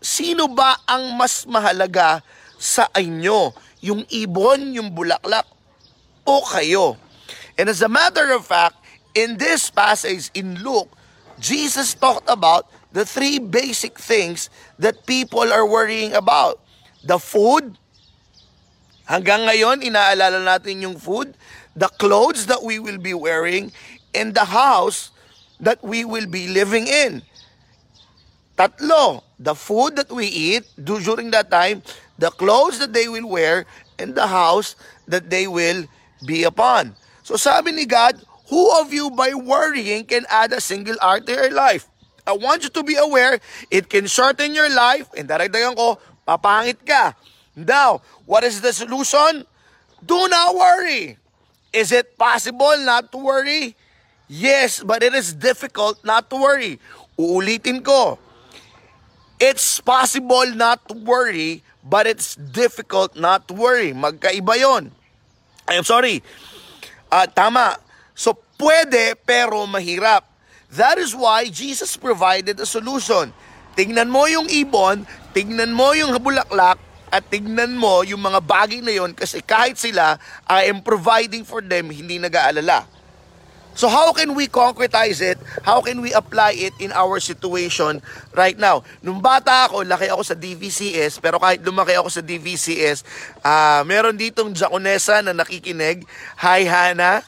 sino 0.00 0.48
ba 0.48 0.80
ang 0.88 1.12
mas 1.12 1.44
mahalaga 1.44 2.24
sa 2.56 2.88
inyo? 2.96 3.52
Yung 3.84 4.08
ibon, 4.08 4.72
yung 4.72 4.96
bulaklak, 4.96 5.44
o 6.24 6.40
kayo? 6.48 6.96
And 7.60 7.68
as 7.68 7.84
a 7.84 7.92
matter 7.92 8.32
of 8.32 8.48
fact, 8.48 8.80
in 9.12 9.36
this 9.36 9.68
passage 9.68 10.32
in 10.32 10.64
Luke, 10.64 10.88
Jesus 11.36 11.92
talked 11.92 12.32
about 12.32 12.64
the 12.96 13.04
three 13.04 13.36
basic 13.36 14.00
things 14.00 14.48
that 14.80 15.04
people 15.04 15.52
are 15.52 15.68
worrying 15.68 16.16
about. 16.16 16.64
The 17.04 17.20
food, 17.20 17.76
hanggang 19.06 19.46
ngayon, 19.46 19.82
inaalala 19.82 20.42
natin 20.42 20.82
yung 20.82 20.98
food, 21.00 21.32
the 21.72 21.88
clothes 21.96 22.46
that 22.46 22.62
we 22.62 22.78
will 22.78 22.98
be 22.98 23.14
wearing, 23.14 23.72
and 24.12 24.34
the 24.34 24.50
house 24.50 25.10
that 25.62 25.80
we 25.80 26.04
will 26.04 26.26
be 26.26 26.50
living 26.50 26.86
in. 26.86 27.22
Tatlo, 28.56 29.22
the 29.38 29.54
food 29.54 29.96
that 29.96 30.08
we 30.08 30.26
eat 30.26 30.64
during 30.80 31.30
that 31.30 31.50
time, 31.50 31.84
the 32.18 32.32
clothes 32.32 32.80
that 32.80 32.92
they 32.92 33.08
will 33.08 33.28
wear, 33.28 33.68
and 33.98 34.16
the 34.16 34.26
house 34.26 34.76
that 35.08 35.28
they 35.28 35.46
will 35.46 35.84
be 36.24 36.44
upon. 36.44 36.96
So 37.22 37.36
sabi 37.36 37.72
ni 37.72 37.84
God, 37.84 38.16
who 38.48 38.80
of 38.80 38.92
you 38.92 39.10
by 39.10 39.34
worrying 39.34 40.04
can 40.06 40.24
add 40.30 40.52
a 40.52 40.60
single 40.60 40.96
hour 41.02 41.20
to 41.20 41.32
your 41.32 41.52
life? 41.52 41.88
I 42.26 42.32
want 42.32 42.64
you 42.64 42.70
to 42.70 42.82
be 42.82 42.96
aware, 42.96 43.38
it 43.70 43.88
can 43.88 44.06
shorten 44.06 44.54
your 44.54 44.72
life, 44.72 45.06
and 45.14 45.28
daragdagan 45.28 45.76
ko, 45.76 45.98
papangit 46.26 46.82
ka. 46.82 47.14
Now, 47.56 48.04
what 48.28 48.44
is 48.44 48.60
the 48.60 48.76
solution? 48.76 49.48
Do 50.04 50.28
not 50.28 50.54
worry. 50.54 51.16
Is 51.72 51.90
it 51.90 52.20
possible 52.20 52.76
not 52.84 53.10
to 53.12 53.18
worry? 53.18 53.74
Yes, 54.28 54.84
but 54.84 55.02
it 55.02 55.16
is 55.16 55.32
difficult 55.32 56.04
not 56.04 56.28
to 56.28 56.36
worry. 56.36 56.76
Uulitin 57.16 57.80
ko. 57.80 58.20
It's 59.40 59.80
possible 59.80 60.44
not 60.52 60.84
to 60.88 60.94
worry, 61.00 61.64
but 61.80 62.04
it's 62.04 62.36
difficult 62.36 63.16
not 63.16 63.48
to 63.48 63.54
worry. 63.56 63.96
Magkaiba 63.96 64.60
yon. 64.60 64.92
I'm 65.64 65.84
sorry. 65.84 66.20
Uh, 67.08 67.24
tama. 67.24 67.80
So, 68.12 68.36
pwede 68.60 69.16
pero 69.24 69.64
mahirap. 69.64 70.28
That 70.76 70.98
is 71.00 71.16
why 71.16 71.48
Jesus 71.48 71.96
provided 71.96 72.60
a 72.60 72.68
solution. 72.68 73.32
Tingnan 73.76 74.08
mo 74.08 74.24
yung 74.28 74.48
ibon, 74.48 75.04
tingnan 75.36 75.72
mo 75.72 75.92
yung 75.92 76.16
bulaklak, 76.20 76.80
at 77.10 77.22
tingnan 77.30 77.78
mo 77.78 78.02
yung 78.02 78.20
mga 78.20 78.40
bagay 78.42 78.82
na 78.82 78.90
yon 78.90 79.14
kasi 79.14 79.38
kahit 79.42 79.78
sila, 79.78 80.18
I 80.46 80.66
am 80.70 80.82
providing 80.82 81.46
for 81.46 81.62
them, 81.62 81.90
hindi 81.90 82.18
nag-aalala. 82.18 82.86
So 83.76 83.92
how 83.92 84.08
can 84.16 84.32
we 84.32 84.48
concretize 84.48 85.20
it? 85.20 85.36
How 85.60 85.84
can 85.84 86.00
we 86.00 86.08
apply 86.16 86.56
it 86.56 86.72
in 86.80 86.96
our 86.96 87.20
situation 87.20 88.00
right 88.32 88.56
now? 88.56 88.80
Nung 89.04 89.20
bata 89.20 89.68
ako, 89.68 89.84
laki 89.84 90.08
ako 90.08 90.24
sa 90.24 90.32
DVCS, 90.32 91.20
pero 91.20 91.36
kahit 91.36 91.60
lumaki 91.60 91.92
ako 91.92 92.08
sa 92.08 92.24
DVCS, 92.24 93.04
uh, 93.44 93.84
meron 93.84 94.16
ditong 94.16 94.56
Jaconesa 94.56 95.20
na 95.20 95.36
nakikinig. 95.36 96.08
Hi, 96.40 96.64
Hannah. 96.64 97.20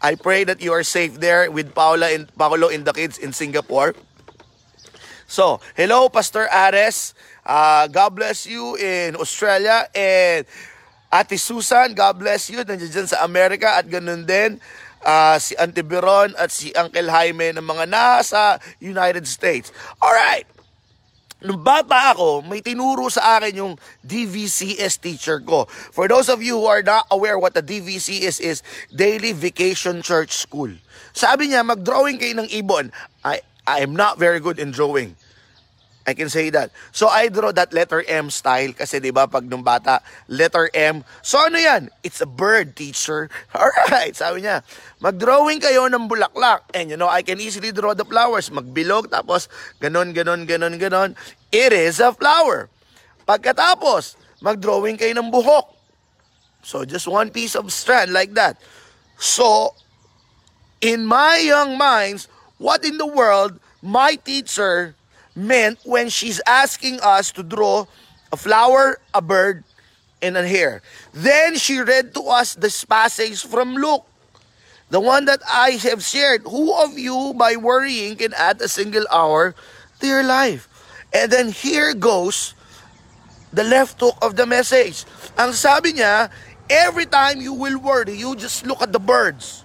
I 0.00 0.16
pray 0.16 0.48
that 0.48 0.64
you 0.64 0.72
are 0.72 0.84
safe 0.84 1.20
there 1.20 1.52
with 1.52 1.76
Paula 1.76 2.08
and 2.16 2.32
Paolo 2.32 2.72
and 2.72 2.88
the 2.88 2.96
kids 2.96 3.20
in 3.20 3.36
Singapore. 3.36 3.92
So, 5.28 5.60
hello 5.76 6.08
Pastor 6.08 6.48
Ares. 6.48 7.12
Uh, 7.44 7.86
God 7.92 8.16
bless 8.16 8.48
you 8.48 8.74
in 8.80 9.14
Australia 9.20 9.84
and 9.92 10.48
Ate 11.14 11.38
Susan, 11.38 11.94
God 11.94 12.18
bless 12.18 12.50
you. 12.50 12.64
Nandiyan 12.64 12.90
dyan 12.90 13.06
sa 13.06 13.22
Amerika 13.22 13.78
at 13.78 13.86
ganun 13.86 14.26
din 14.26 14.58
uh, 15.04 15.36
si 15.38 15.54
Auntie 15.60 15.86
Biron 15.86 16.34
at 16.40 16.50
si 16.50 16.74
Uncle 16.74 17.06
Jaime 17.06 17.54
ng 17.54 17.62
mga 17.62 17.84
nasa 17.86 18.58
United 18.80 19.28
States. 19.28 19.70
Alright, 20.02 20.48
Nung 21.44 21.60
bata 21.60 22.16
ako, 22.16 22.40
may 22.48 22.64
tinuro 22.64 23.12
sa 23.12 23.36
akin 23.36 23.52
yung 23.60 23.74
DVCS 24.00 24.96
teacher 24.96 25.44
ko. 25.44 25.68
For 25.68 26.08
those 26.08 26.32
of 26.32 26.40
you 26.40 26.56
who 26.56 26.64
are 26.64 26.80
not 26.80 27.04
aware 27.12 27.36
what 27.36 27.52
the 27.52 27.60
DVCS 27.60 28.40
is, 28.40 28.64
Daily 28.88 29.36
Vacation 29.36 30.00
Church 30.00 30.32
School. 30.32 30.72
Sabi 31.12 31.52
niya, 31.52 31.60
mag-drawing 31.60 32.16
kayo 32.16 32.40
ng 32.40 32.48
ibon. 32.48 32.88
I, 33.20 33.44
I 33.68 33.84
am 33.84 33.92
not 33.92 34.16
very 34.16 34.40
good 34.40 34.56
in 34.56 34.72
drawing. 34.72 35.20
I 36.04 36.12
can 36.12 36.28
say 36.28 36.52
that. 36.52 36.68
So 36.92 37.08
I 37.08 37.32
draw 37.32 37.48
that 37.56 37.72
letter 37.72 38.04
M 38.04 38.28
style 38.28 38.76
kasi 38.76 39.00
'di 39.00 39.08
ba 39.08 39.24
pag 39.24 39.48
nung 39.48 39.64
bata, 39.64 40.04
letter 40.28 40.68
M. 40.76 41.00
So 41.24 41.40
ano 41.40 41.56
'yan? 41.56 41.88
It's 42.04 42.20
a 42.20 42.28
bird, 42.28 42.76
teacher. 42.76 43.32
All 43.56 43.72
right, 43.88 44.12
sabi 44.12 44.44
niya. 44.44 44.60
Mag-drawing 45.00 45.64
kayo 45.64 45.88
ng 45.88 46.04
bulaklak. 46.04 46.68
And 46.76 46.92
you 46.92 47.00
know, 47.00 47.08
I 47.08 47.24
can 47.24 47.40
easily 47.40 47.72
draw 47.72 47.96
the 47.96 48.04
flowers. 48.04 48.52
Magbilog 48.52 49.08
tapos 49.08 49.48
ganon 49.80 50.12
ganon 50.12 50.44
ganon 50.44 50.76
ganon. 50.76 51.10
It 51.48 51.72
is 51.72 52.04
a 52.04 52.12
flower. 52.12 52.68
Pagkatapos, 53.24 54.20
mag-drawing 54.44 55.00
kayo 55.00 55.16
ng 55.16 55.32
buhok. 55.32 55.72
So 56.60 56.84
just 56.84 57.08
one 57.08 57.32
piece 57.32 57.56
of 57.56 57.72
strand 57.72 58.12
like 58.12 58.36
that. 58.36 58.60
So 59.16 59.72
in 60.84 61.08
my 61.08 61.40
young 61.40 61.80
minds, 61.80 62.28
what 62.60 62.84
in 62.84 63.00
the 63.00 63.08
world 63.08 63.56
my 63.80 64.16
teacher 64.20 64.96
meant 65.34 65.78
when 65.84 66.08
she's 66.08 66.40
asking 66.46 67.00
us 67.00 67.32
to 67.32 67.42
draw 67.42 67.86
a 68.32 68.36
flower, 68.36 68.98
a 69.12 69.22
bird, 69.22 69.64
and 70.22 70.36
a 70.36 70.46
hare. 70.46 70.80
Then 71.12 71.56
she 71.56 71.78
read 71.80 72.14
to 72.14 72.22
us 72.22 72.54
this 72.54 72.84
passage 72.84 73.44
from 73.44 73.74
Luke, 73.74 74.06
the 74.90 75.00
one 75.00 75.26
that 75.26 75.40
I 75.46 75.78
have 75.84 76.02
shared. 76.02 76.42
Who 76.42 76.72
of 76.72 76.98
you, 76.98 77.34
by 77.36 77.56
worrying, 77.56 78.16
can 78.16 78.32
add 78.34 78.60
a 78.60 78.68
single 78.68 79.06
hour 79.12 79.54
to 80.00 80.06
your 80.06 80.22
life? 80.22 80.68
And 81.12 81.30
then 81.30 81.50
here 81.52 81.94
goes 81.94 82.54
the 83.52 83.62
left 83.62 84.00
hook 84.00 84.18
of 84.22 84.34
the 84.34 84.46
message. 84.46 85.04
Ang 85.38 85.52
sabi 85.52 85.94
niya, 85.94 86.30
every 86.68 87.06
time 87.06 87.40
you 87.40 87.52
will 87.52 87.78
worry, 87.78 88.18
you 88.18 88.34
just 88.34 88.66
look 88.66 88.82
at 88.82 88.90
the 88.92 88.98
birds. 88.98 89.62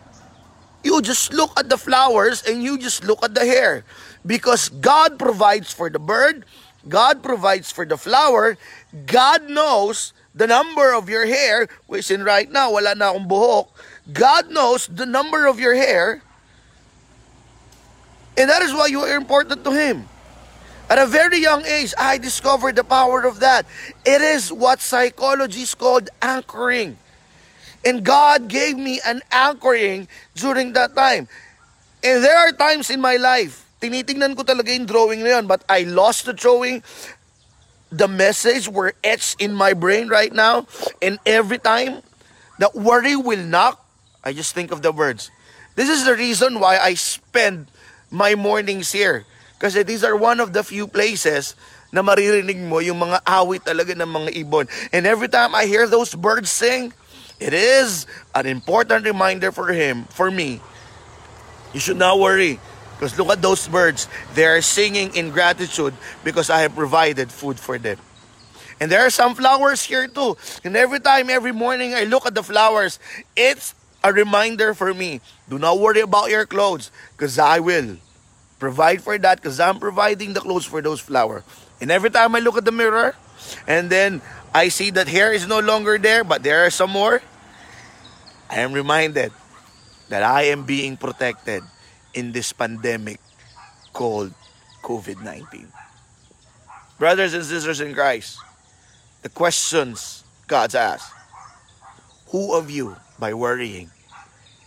You 0.84 1.02
just 1.02 1.34
look 1.34 1.52
at 1.58 1.68
the 1.68 1.78
flowers 1.78 2.44
and 2.46 2.64
you 2.64 2.78
just 2.78 3.04
look 3.04 3.20
at 3.24 3.34
the 3.34 3.44
hair. 3.44 3.84
Because 4.26 4.70
God 4.70 5.18
provides 5.18 5.72
for 5.72 5.90
the 5.90 6.00
bird, 6.00 6.46
God 6.88 7.24
provides 7.24 7.72
for 7.72 7.86
the 7.86 7.98
flower, 7.98 8.58
God 9.06 9.50
knows 9.50 10.14
the 10.36 10.48
number 10.48 10.94
of 10.94 11.10
your 11.10 11.26
hair, 11.26 11.68
which 11.88 12.12
in 12.12 12.24
right 12.24 12.50
now, 12.50 12.72
wala 12.72 12.96
na 12.96 13.12
akong 13.12 13.28
buhok. 13.28 13.68
God 14.12 14.50
knows 14.50 14.88
the 14.88 15.06
number 15.06 15.46
of 15.46 15.60
your 15.60 15.76
hair, 15.76 16.22
and 18.38 18.50
that 18.50 18.62
is 18.62 18.74
why 18.74 18.88
you 18.88 19.02
are 19.02 19.16
important 19.16 19.64
to 19.64 19.72
Him. 19.72 20.08
At 20.90 20.98
a 20.98 21.06
very 21.06 21.38
young 21.38 21.66
age, 21.66 21.94
I 22.00 22.18
discovered 22.18 22.76
the 22.76 22.84
power 22.84 23.24
of 23.24 23.42
that. 23.42 23.68
It 24.06 24.22
is 24.22 24.52
what 24.52 24.82
psychology 24.82 25.62
is 25.62 25.76
called 25.76 26.10
anchoring. 26.22 26.98
And 27.86 28.04
God 28.04 28.48
gave 28.48 28.76
me 28.76 29.00
an 29.06 29.22
anchoring 29.32 30.08
during 30.34 30.74
that 30.74 30.96
time. 30.96 31.28
And 32.04 32.24
there 32.24 32.36
are 32.36 32.52
times 32.52 32.90
in 32.90 33.02
my 33.02 33.18
life 33.18 33.69
tinitingnan 33.80 34.36
ko 34.36 34.44
talaga 34.44 34.72
yung 34.72 34.86
drawing 34.86 35.24
na 35.24 35.40
yun, 35.40 35.48
but 35.48 35.64
I 35.68 35.84
lost 35.84 36.26
the 36.28 36.34
drawing. 36.36 36.84
The 37.90 38.08
message 38.08 38.70
were 38.70 38.94
etched 39.04 39.42
in 39.42 39.56
my 39.56 39.74
brain 39.74 40.08
right 40.08 40.32
now, 40.32 40.70
and 41.02 41.18
every 41.26 41.58
time 41.58 42.06
that 42.60 42.76
worry 42.76 43.16
will 43.16 43.42
knock, 43.42 43.82
I 44.24 44.32
just 44.32 44.54
think 44.54 44.70
of 44.70 44.84
the 44.84 44.92
words. 44.92 45.32
This 45.74 45.90
is 45.90 46.06
the 46.06 46.14
reason 46.14 46.60
why 46.60 46.78
I 46.78 46.94
spend 46.94 47.72
my 48.12 48.36
mornings 48.36 48.92
here. 48.92 49.26
Kasi 49.60 49.84
these 49.84 50.04
are 50.04 50.16
one 50.16 50.40
of 50.40 50.54
the 50.54 50.64
few 50.64 50.88
places 50.88 51.56
na 51.92 52.06
maririnig 52.06 52.60
mo 52.62 52.80
yung 52.80 53.00
mga 53.02 53.24
awit 53.26 53.66
talaga 53.66 53.96
ng 53.98 54.08
mga 54.08 54.30
ibon. 54.46 54.70
And 54.94 55.08
every 55.08 55.28
time 55.28 55.56
I 55.56 55.66
hear 55.66 55.88
those 55.88 56.14
birds 56.14 56.52
sing, 56.52 56.94
it 57.40 57.56
is 57.56 58.06
an 58.36 58.46
important 58.46 59.06
reminder 59.06 59.52
for 59.52 59.74
him, 59.74 60.06
for 60.14 60.30
me. 60.30 60.62
You 61.74 61.80
should 61.80 61.98
not 61.98 62.20
worry. 62.20 62.60
Because 63.00 63.18
look 63.18 63.30
at 63.30 63.42
those 63.42 63.66
birds. 63.66 64.12
They 64.36 64.44
are 64.44 64.62
singing 64.62 65.16
in 65.16 65.32
gratitude 65.32 65.94
because 66.26 66.50
I 66.50 66.68
have 66.68 66.76
provided 66.76 67.32
food 67.32 67.58
for 67.58 67.80
them. 67.80 67.98
And 68.82 68.92
there 68.92 69.08
are 69.08 69.10
some 69.10 69.36
flowers 69.36 69.84
here 69.84 70.08
too. 70.08 70.36
And 70.66 70.76
every 70.76 71.00
time, 71.00 71.30
every 71.30 71.54
morning, 71.54 71.96
I 71.96 72.04
look 72.04 72.26
at 72.26 72.36
the 72.36 72.44
flowers, 72.44 73.00
it's 73.38 73.74
a 74.04 74.12
reminder 74.12 74.74
for 74.74 74.94
me. 74.94 75.22
Do 75.48 75.58
not 75.58 75.80
worry 75.80 76.02
about 76.02 76.30
your 76.30 76.46
clothes 76.46 76.92
because 77.16 77.40
I 77.40 77.60
will 77.60 77.96
provide 78.60 79.02
for 79.02 79.18
that 79.18 79.42
because 79.42 79.60
I'm 79.62 79.80
providing 79.80 80.34
the 80.34 80.42
clothes 80.42 80.66
for 80.66 80.82
those 80.82 81.00
flowers. 81.00 81.44
And 81.80 81.92
every 81.92 82.10
time 82.10 82.36
I 82.36 82.40
look 82.40 82.58
at 82.58 82.66
the 82.66 82.76
mirror 82.76 83.16
and 83.66 83.90
then 83.90 84.22
I 84.54 84.68
see 84.68 84.92
that 84.92 85.08
hair 85.08 85.32
is 85.32 85.48
no 85.48 85.60
longer 85.60 85.98
there, 85.98 86.26
but 86.26 86.44
there 86.44 86.66
are 86.66 86.70
some 86.70 86.92
more, 86.92 87.22
I 88.50 88.60
am 88.60 88.74
reminded 88.74 89.32
that 90.10 90.24
I 90.24 90.52
am 90.52 90.66
being 90.66 90.98
protected 90.98 91.64
in 92.14 92.32
this 92.32 92.54
pandemic 92.54 93.20
called 93.94 94.34
COVID 94.84 95.22
19. 95.24 95.68
Brothers 96.98 97.34
and 97.34 97.44
sisters 97.44 97.80
in 97.82 97.94
Christ, 97.94 98.40
the 99.22 99.30
questions 99.30 100.24
God's 100.48 100.76
asked 100.76 101.14
Who 102.32 102.54
of 102.54 102.70
you, 102.70 102.96
by 103.20 103.34
worrying, 103.34 103.92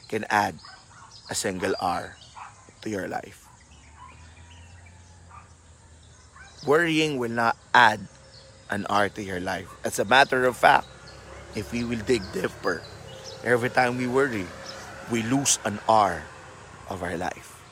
can 0.08 0.24
add 0.28 0.56
a 1.30 1.34
single 1.34 1.74
R 1.80 2.16
to 2.82 2.90
your 2.90 3.08
life? 3.08 3.48
Worrying 6.66 7.18
will 7.18 7.32
not 7.32 7.56
add 7.74 8.00
an 8.70 8.86
R 8.88 9.08
to 9.10 9.22
your 9.22 9.40
life. 9.40 9.68
As 9.84 9.98
a 9.98 10.04
matter 10.04 10.46
of 10.46 10.56
fact, 10.56 10.86
if 11.54 11.72
we 11.72 11.84
will 11.84 12.00
dig 12.06 12.22
deeper, 12.32 12.80
every 13.44 13.68
time 13.68 13.98
we 13.98 14.06
worry, 14.06 14.46
we 15.10 15.22
lose 15.24 15.58
an 15.64 15.80
R 15.88 16.22
of 16.88 17.02
our 17.02 17.16
life. 17.16 17.62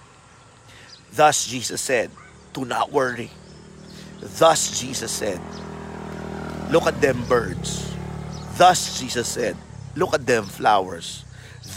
Thus, 1.13 1.47
Jesus 1.47 1.81
said, 1.81 2.11
Do 2.53 2.65
not 2.65 2.93
worry. 2.93 3.31
Thus, 4.21 4.81
Jesus 4.81 5.11
said, 5.11 5.41
Look 6.71 6.87
at 6.87 7.01
them 7.01 7.25
birds. 7.27 7.93
Thus, 8.57 9.01
Jesus 9.01 9.29
said, 9.29 9.57
Look 9.97 10.15
at 10.15 10.27
them 10.27 10.45
flowers. 10.45 11.25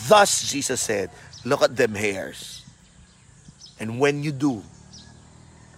Thus, 0.07 0.51
Jesus 0.51 0.81
said, 0.81 1.09
Look 1.45 1.61
at 1.61 1.75
them 1.75 1.95
hairs. 1.95 2.65
And 3.79 3.99
when 3.99 4.23
you 4.23 4.31
do, 4.31 4.61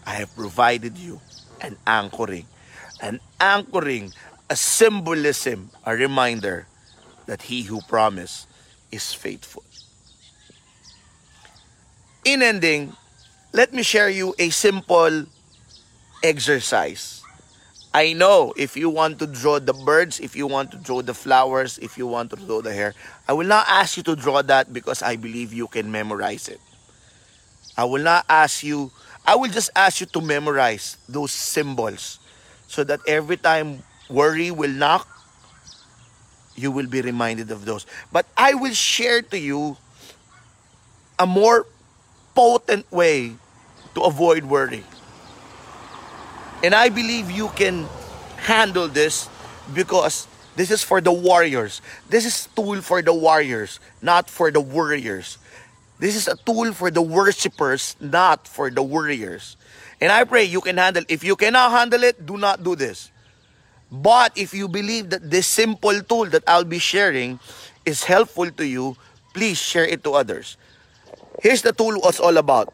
I 0.05 0.15
have 0.15 0.35
provided 0.35 0.97
you 0.97 1.21
an 1.62 1.77
anchoring. 1.88 2.45
An 3.01 3.19
anchoring, 3.39 4.13
a 4.50 4.55
symbolism, 4.55 5.71
a 5.85 5.95
reminder 5.95 6.67
that 7.25 7.43
he 7.43 7.63
who 7.63 7.81
promised 7.81 8.47
is 8.91 9.13
faithful. 9.13 9.63
In 12.25 12.41
ending, 12.41 12.91
let 13.53 13.72
me 13.72 13.84
share 13.84 14.10
you 14.10 14.34
a 14.39 14.50
simple 14.50 15.25
exercise. 16.24 17.22
I 17.94 18.13
know 18.13 18.51
if 18.58 18.75
you 18.75 18.89
want 18.89 19.20
to 19.20 19.27
draw 19.27 19.59
the 19.59 19.74
birds, 19.74 20.20
if 20.20 20.35
you 20.35 20.48
want 20.48 20.72
to 20.72 20.77
draw 20.77 21.01
the 21.01 21.14
flowers, 21.14 21.77
if 21.77 21.98
you 21.98 22.07
want 22.07 22.31
to 22.31 22.35
draw 22.35 22.61
the 22.61 22.74
hair, 22.74 22.94
I 23.27 23.33
will 23.33 23.48
not 23.48 23.68
ask 23.70 23.96
you 23.96 24.03
to 24.03 24.16
draw 24.16 24.42
that 24.42 24.74
because 24.74 25.01
I 25.01 25.16
believe 25.16 25.53
you 25.53 25.68
can 25.68 25.92
memorize 25.92 26.50
it. 26.50 26.59
I 27.77 27.85
will 27.85 28.01
not 28.01 28.25
ask 28.27 28.64
you 28.64 28.92
I 29.27 29.35
will 29.35 29.50
just 29.50 29.72
ask 29.75 30.01
you 30.01 30.05
to 30.07 30.22
memorize 30.22 30.98
those 31.09 31.31
symbols 31.31 32.20
so 32.68 32.83
that 32.83 33.00
every 33.07 33.38
time 33.38 33.81
worry 34.09 34.51
will 34.51 34.70
knock, 34.70 35.07
you 36.55 36.70
will 36.70 36.85
be 36.85 37.01
reminded 37.01 37.50
of 37.50 37.66
those. 37.66 37.85
But 38.11 38.27
I 38.38 38.53
will 38.53 38.74
share 38.74 39.22
to 39.24 39.40
you 39.40 39.77
a 41.18 41.25
more 41.25 41.66
potent 42.35 42.91
way 42.91 43.33
to 43.95 44.01
avoid 44.01 44.45
worry. 44.45 44.83
And 46.63 46.75
I 46.75 46.89
believe 46.89 47.31
you 47.31 47.50
can 47.50 47.87
handle 48.37 48.87
this 48.87 49.29
because 49.74 50.27
this 50.55 50.71
is 50.71 50.83
for 50.83 51.01
the 51.01 51.11
warriors. 51.11 51.81
This 52.09 52.25
is 52.25 52.48
tool 52.55 52.81
for 52.81 53.01
the 53.01 53.13
warriors, 53.13 53.79
not 54.01 54.29
for 54.29 54.51
the 54.51 54.61
warriors. 54.61 55.37
This 56.00 56.15
is 56.15 56.27
a 56.27 56.35
tool 56.35 56.74
for 56.74 56.91
the 56.91 57.01
worshipers, 57.01 57.95
not 58.00 58.48
for 58.48 58.69
the 58.69 58.83
warriors. 58.83 59.57
And 60.01 60.11
I 60.11 60.24
pray 60.24 60.43
you 60.43 60.59
can 60.61 60.77
handle. 60.77 61.03
If 61.07 61.24
you 61.24 61.35
cannot 61.35 61.71
handle 61.71 62.03
it, 62.03 62.25
do 62.25 62.37
not 62.37 62.63
do 62.63 62.75
this. 62.75 63.11
But 63.91 64.35
if 64.35 64.53
you 64.53 64.67
believe 64.67 65.09
that 65.11 65.29
this 65.29 65.48
simple 65.48 66.01
tool 66.01 66.25
that 66.25 66.43
I'll 66.48 66.67
be 66.67 66.79
sharing 66.79 67.39
is 67.85 68.03
helpful 68.03 68.51
to 68.51 68.65
you, 68.65 68.98
please 69.33 69.57
share 69.57 69.85
it 69.85 70.03
to 70.03 70.13
others. 70.13 70.57
Here's 71.41 71.61
the 71.61 71.74
tool 71.74 72.00
what's 72.00 72.19
all 72.19 72.37
about. 72.37 72.74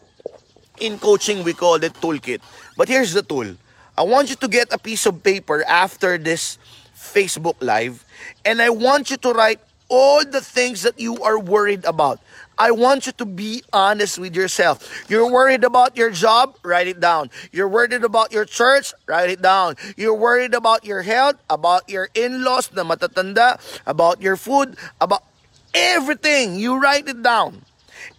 In 0.79 0.97
coaching, 0.99 1.43
we 1.43 1.53
call 1.53 1.75
it 1.75 1.93
toolkit. 2.01 2.41
But 2.77 2.87
here's 2.87 3.13
the 3.13 3.21
tool. 3.21 3.55
I 3.97 4.03
want 4.03 4.29
you 4.29 4.35
to 4.37 4.47
get 4.47 4.71
a 4.73 4.77
piece 4.77 5.05
of 5.05 5.21
paper 5.23 5.63
after 5.67 6.17
this 6.17 6.57
Facebook 6.95 7.55
Live, 7.59 8.05
and 8.45 8.61
I 8.61 8.69
want 8.69 9.09
you 9.11 9.17
to 9.17 9.33
write 9.33 9.59
all 9.89 10.23
the 10.23 10.39
things 10.39 10.83
that 10.83 10.97
you 10.97 11.21
are 11.21 11.37
worried 11.37 11.83
about. 11.83 12.21
I 12.57 12.71
want 12.71 13.05
you 13.05 13.11
to 13.19 13.25
be 13.25 13.63
honest 13.73 14.17
with 14.17 14.35
yourself. 14.35 14.87
You're 15.09 15.29
worried 15.29 15.65
about 15.65 15.97
your 15.97 16.09
job? 16.11 16.55
Write 16.63 16.87
it 16.87 17.01
down. 17.01 17.29
You're 17.51 17.67
worried 17.67 17.93
about 17.93 18.31
your 18.31 18.45
church? 18.45 18.93
Write 19.05 19.29
it 19.29 19.41
down. 19.41 19.75
You're 19.97 20.15
worried 20.15 20.53
about 20.53 20.85
your 20.85 21.01
health, 21.01 21.35
about 21.49 21.89
your 21.89 22.07
in-laws 22.13 22.71
na 22.71 22.83
matatanda, 22.85 23.59
about 23.85 24.21
your 24.21 24.37
food, 24.37 24.77
about 25.01 25.25
everything. 25.73 26.55
You 26.55 26.79
write 26.79 27.09
it 27.09 27.21
down. 27.21 27.65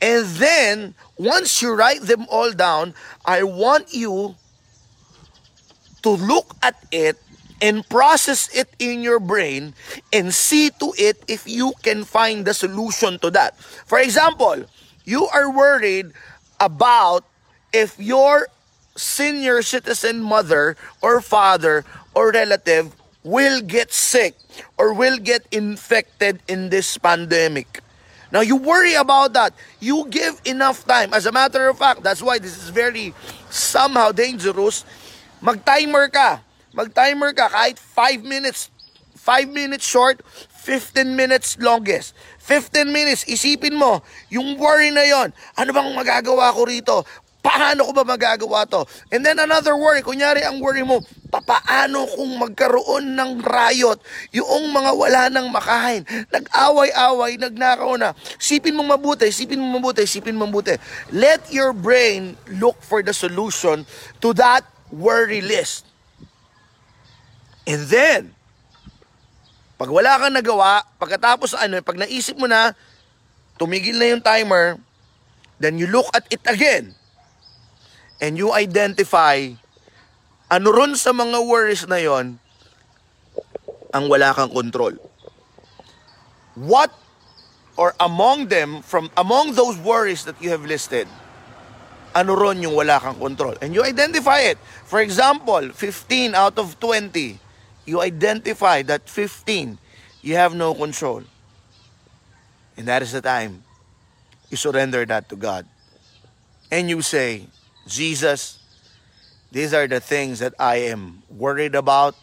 And 0.00 0.26
then, 0.36 0.94
once 1.16 1.62
you 1.62 1.74
write 1.74 2.02
them 2.02 2.26
all 2.30 2.52
down, 2.52 2.94
I 3.24 3.42
want 3.42 3.94
you 3.94 4.36
to 6.02 6.10
look 6.10 6.56
at 6.62 6.76
it 6.90 7.16
and 7.62 7.88
process 7.88 8.50
it 8.50 8.68
in 8.78 9.02
your 9.02 9.20
brain 9.20 9.72
and 10.12 10.34
see 10.34 10.70
to 10.82 10.92
it 10.98 11.22
if 11.28 11.46
you 11.46 11.72
can 11.82 12.02
find 12.02 12.44
the 12.44 12.52
solution 12.52 13.18
to 13.20 13.30
that. 13.30 13.56
For 13.86 13.98
example, 13.98 14.66
you 15.04 15.26
are 15.28 15.50
worried 15.50 16.10
about 16.58 17.24
if 17.72 17.98
your 17.98 18.48
senior 18.96 19.62
citizen 19.62 20.20
mother 20.20 20.76
or 21.00 21.20
father 21.20 21.84
or 22.14 22.32
relative 22.32 22.94
will 23.22 23.62
get 23.62 23.92
sick 23.92 24.34
or 24.76 24.92
will 24.92 25.18
get 25.18 25.46
infected 25.50 26.42
in 26.48 26.68
this 26.70 26.98
pandemic. 26.98 27.80
Now 28.32 28.40
you 28.40 28.56
worry 28.56 28.96
about 28.96 29.36
that. 29.36 29.52
You 29.78 30.08
give 30.08 30.40
enough 30.48 30.88
time. 30.88 31.12
As 31.12 31.26
a 31.26 31.32
matter 31.32 31.68
of 31.68 31.78
fact, 31.78 32.02
that's 32.02 32.24
why 32.24 32.40
this 32.40 32.56
is 32.56 32.72
very 32.72 33.12
somehow 33.52 34.10
dangerous. 34.10 34.88
Mag-timer 35.44 36.08
ka 36.08 36.40
Mag-timer 36.72 37.36
ka 37.36 37.52
kahit 37.52 37.76
5 37.76 38.24
minutes. 38.24 38.72
5 39.22 39.54
minutes 39.54 39.86
short, 39.86 40.24
15 40.50 41.14
minutes 41.14 41.54
longest. 41.62 42.16
15 42.42 42.90
minutes, 42.90 43.22
isipin 43.30 43.78
mo, 43.78 44.02
yung 44.26 44.58
worry 44.58 44.90
na 44.90 45.06
yon, 45.06 45.30
ano 45.54 45.70
bang 45.70 45.94
magagawa 45.94 46.50
ko 46.50 46.66
rito? 46.66 47.06
Paano 47.42 47.90
ko 47.90 47.92
ba 47.92 48.06
magagawa 48.06 48.62
to? 48.70 48.86
And 49.10 49.26
then 49.26 49.42
another 49.42 49.74
worry, 49.74 49.98
kunyari 50.06 50.46
ang 50.46 50.62
worry 50.62 50.86
mo, 50.86 51.02
papaano 51.26 52.06
kung 52.14 52.38
magkaroon 52.38 53.18
ng 53.18 53.42
riot? 53.42 53.98
Yung 54.30 54.70
mga 54.70 54.90
wala 54.94 55.22
nang 55.26 55.50
makain, 55.50 56.06
nag-away-away, 56.30 57.42
nagnakaw 57.42 57.98
na. 57.98 58.14
Sipin 58.38 58.78
mo 58.78 58.86
mabuti, 58.86 59.26
sipin 59.34 59.58
mo 59.58 59.82
mabuti, 59.82 60.06
sipin 60.06 60.38
mo 60.38 60.46
mabuti. 60.46 60.78
Let 61.10 61.50
your 61.50 61.74
brain 61.74 62.38
look 62.62 62.78
for 62.78 63.02
the 63.02 63.10
solution 63.10 63.90
to 64.22 64.30
that 64.38 64.62
worry 64.94 65.42
list. 65.42 65.82
And 67.66 67.90
then, 67.90 68.38
pag 69.82 69.90
wala 69.90 70.14
kang 70.14 70.38
nagawa, 70.38 70.86
pagkatapos 70.94 71.58
ano, 71.58 71.82
pag 71.82 71.98
naisip 71.98 72.38
mo 72.38 72.46
na, 72.46 72.70
tumigil 73.58 73.98
na 73.98 74.14
yung 74.14 74.22
timer, 74.22 74.78
then 75.58 75.74
you 75.74 75.90
look 75.90 76.06
at 76.14 76.22
it 76.30 76.38
again. 76.46 76.94
And 78.22 78.38
you 78.38 78.54
identify 78.54 79.50
ano 80.46 80.68
ron 80.70 80.94
sa 80.94 81.10
mga 81.10 81.42
worries 81.42 81.90
na 81.90 81.98
yon 81.98 82.38
ang 83.90 84.04
wala 84.06 84.30
kang 84.30 84.54
control. 84.54 84.94
What 86.54 86.94
or 87.74 87.98
among 87.98 88.46
them, 88.46 88.84
from 88.84 89.10
among 89.16 89.58
those 89.58 89.74
worries 89.80 90.22
that 90.28 90.38
you 90.38 90.54
have 90.54 90.62
listed, 90.62 91.08
ano 92.14 92.36
ron 92.36 92.62
yung 92.62 92.76
wala 92.76 93.00
kang 93.00 93.18
control. 93.18 93.56
And 93.58 93.74
you 93.74 93.82
identify 93.82 94.44
it. 94.44 94.60
For 94.84 95.00
example, 95.00 95.72
15 95.72 96.36
out 96.36 96.60
of 96.62 96.78
20, 96.78 97.40
you 97.88 97.98
identify 98.00 98.86
that 98.86 99.08
15, 99.08 99.78
you 100.20 100.36
have 100.36 100.54
no 100.54 100.76
control. 100.76 101.24
And 102.76 102.86
that 102.86 103.02
is 103.02 103.12
the 103.12 103.20
time 103.24 103.64
you 104.52 104.56
surrender 104.56 105.04
that 105.08 105.28
to 105.32 105.36
God. 105.36 105.66
And 106.70 106.88
you 106.88 107.00
say, 107.00 107.48
Jesus, 107.86 108.58
these 109.50 109.74
are 109.74 109.86
the 109.86 110.00
things 110.00 110.38
that 110.38 110.54
I 110.58 110.76
am 110.92 111.22
worried 111.28 111.74
about. 111.74 112.14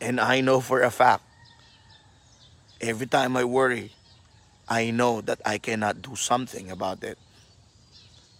And 0.00 0.20
I 0.20 0.40
know 0.40 0.60
for 0.60 0.82
a 0.82 0.90
fact, 0.90 1.22
every 2.80 3.06
time 3.06 3.36
I 3.36 3.44
worry, 3.44 3.92
I 4.68 4.90
know 4.90 5.20
that 5.22 5.40
I 5.46 5.58
cannot 5.58 6.02
do 6.02 6.16
something 6.16 6.70
about 6.70 7.04
it. 7.04 7.18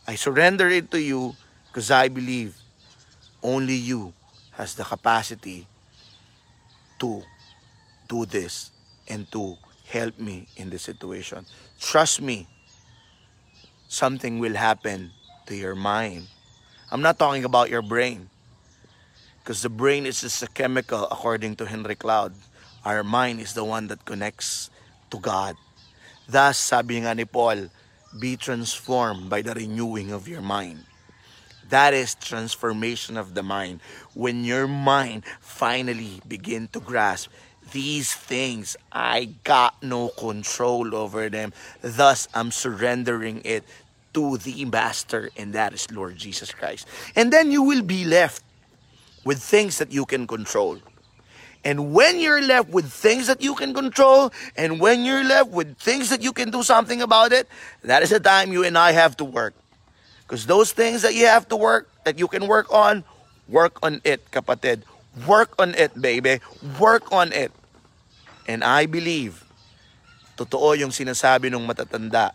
I 0.07 0.15
surrender 0.15 0.69
it 0.69 0.91
to 0.91 1.01
you 1.01 1.35
because 1.69 1.91
I 1.91 2.09
believe 2.09 2.57
only 3.43 3.75
you 3.75 4.13
has 4.53 4.75
the 4.75 4.85
capacity 4.85 5.67
to 6.99 7.23
do 8.09 8.27
this 8.27 8.71
and 9.09 9.31
to 9.33 9.57
help 9.87 10.19
me 10.19 10.49
in 10.57 10.71
this 10.71 10.83
situation. 10.83 11.47
Trust 11.81 12.21
me, 12.21 12.47
something 13.89 14.39
will 14.39 14.55
happen 14.55 15.13
to 15.47 15.57
your 15.57 15.75
mind. 15.75 16.27
I'm 16.91 17.03
not 17.03 17.19
talking 17.19 17.45
about 17.45 17.71
your 17.71 17.83
brain. 17.83 18.31
Because 19.43 19.63
the 19.63 19.71
brain 19.71 20.07
is 20.07 20.21
just 20.21 20.43
a 20.43 20.51
chemical, 20.51 21.07
according 21.11 21.57
to 21.57 21.67
Henry 21.67 21.95
Cloud. 21.95 22.35
Our 22.85 23.03
mind 23.03 23.41
is 23.41 23.55
the 23.55 23.65
one 23.65 23.87
that 23.89 24.05
connects 24.05 24.71
to 25.11 25.19
God. 25.19 25.57
Thus, 26.29 26.59
sabi 26.59 26.99
nga 27.03 27.15
ni 27.15 27.25
Paul, 27.25 27.71
be 28.19 28.37
transformed 28.37 29.31
by 29.31 29.43
the 29.43 29.55
renewing 29.55 30.11
of 30.11 30.27
your 30.27 30.43
mind. 30.43 30.83
That 31.69 31.95
is 31.95 32.15
transformation 32.15 33.17
of 33.17 33.35
the 33.35 33.43
mind. 33.43 33.81
When 34.15 34.45
your 34.45 34.67
mind 34.67 35.25
finally 35.41 36.23
begin 36.27 36.69
to 36.75 36.81
grasp 36.81 37.31
these 37.73 38.15
things, 38.15 38.77
I 38.93 39.35
got 39.43 39.83
no 39.83 40.09
control 40.15 40.95
over 40.95 41.29
them. 41.29 41.53
Thus, 41.83 42.29
I'm 42.35 42.51
surrendering 42.51 43.43
it 43.45 43.65
to 44.17 44.41
the 44.41 44.65
Master, 44.65 45.29
and 45.37 45.53
that 45.53 45.77
is 45.77 45.85
Lord 45.93 46.17
Jesus 46.17 46.49
Christ. 46.49 46.89
And 47.13 47.29
then 47.29 47.53
you 47.53 47.61
will 47.61 47.85
be 47.85 48.09
left 48.09 48.41
with 49.29 49.45
things 49.45 49.77
that 49.77 49.93
you 49.93 50.09
can 50.09 50.25
control. 50.25 50.81
And 51.61 51.93
when 51.93 52.17
you're 52.17 52.41
left 52.41 52.73
with 52.73 52.89
things 52.89 53.29
that 53.29 53.45
you 53.45 53.53
can 53.53 53.77
control, 53.77 54.33
and 54.57 54.81
when 54.81 55.05
you're 55.05 55.23
left 55.23 55.53
with 55.53 55.77
things 55.77 56.09
that 56.09 56.25
you 56.25 56.33
can 56.33 56.49
do 56.49 56.65
something 56.65 57.05
about 57.05 57.37
it, 57.37 57.45
that 57.85 58.01
is 58.01 58.09
the 58.09 58.21
time 58.21 58.57
you 58.57 58.65
and 58.65 58.79
I 58.79 58.97
have 58.97 59.21
to 59.21 59.25
work. 59.29 59.53
Because 60.25 60.47
those 60.47 60.73
things 60.73 61.03
that 61.03 61.13
you 61.13 61.27
have 61.27 61.47
to 61.53 61.57
work, 61.57 61.93
that 62.09 62.19
you 62.19 62.27
can 62.27 62.49
work 62.49 62.73
on, 62.73 63.05
work 63.53 63.77
on 63.83 64.01
it, 64.03 64.31
kapatid. 64.31 64.83
Work 65.29 65.61
on 65.61 65.75
it, 65.75 65.93
baby. 66.01 66.41
Work 66.81 67.13
on 67.13 67.33
it. 67.37 67.53
And 68.49 68.65
I 68.65 68.87
believe, 68.87 69.45
totoo 70.41 70.79
yung 70.79 70.95
sinasabi 70.95 71.53
ng 71.53 71.67
matatanda. 71.67 72.33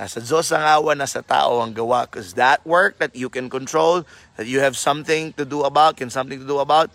Nasa 0.00 0.16
Diyos 0.24 0.48
ang 0.48 0.64
awa, 0.64 0.96
nasa 0.96 1.20
tao 1.20 1.60
ang 1.60 1.76
gawa. 1.76 2.08
Because 2.08 2.32
that 2.40 2.64
work 2.64 2.96
that 3.04 3.12
you 3.12 3.28
can 3.28 3.52
control, 3.52 4.08
that 4.40 4.48
you 4.48 4.64
have 4.64 4.72
something 4.72 5.36
to 5.36 5.44
do 5.44 5.60
about, 5.60 6.00
can 6.00 6.08
something 6.08 6.40
to 6.40 6.48
do 6.48 6.56
about, 6.56 6.88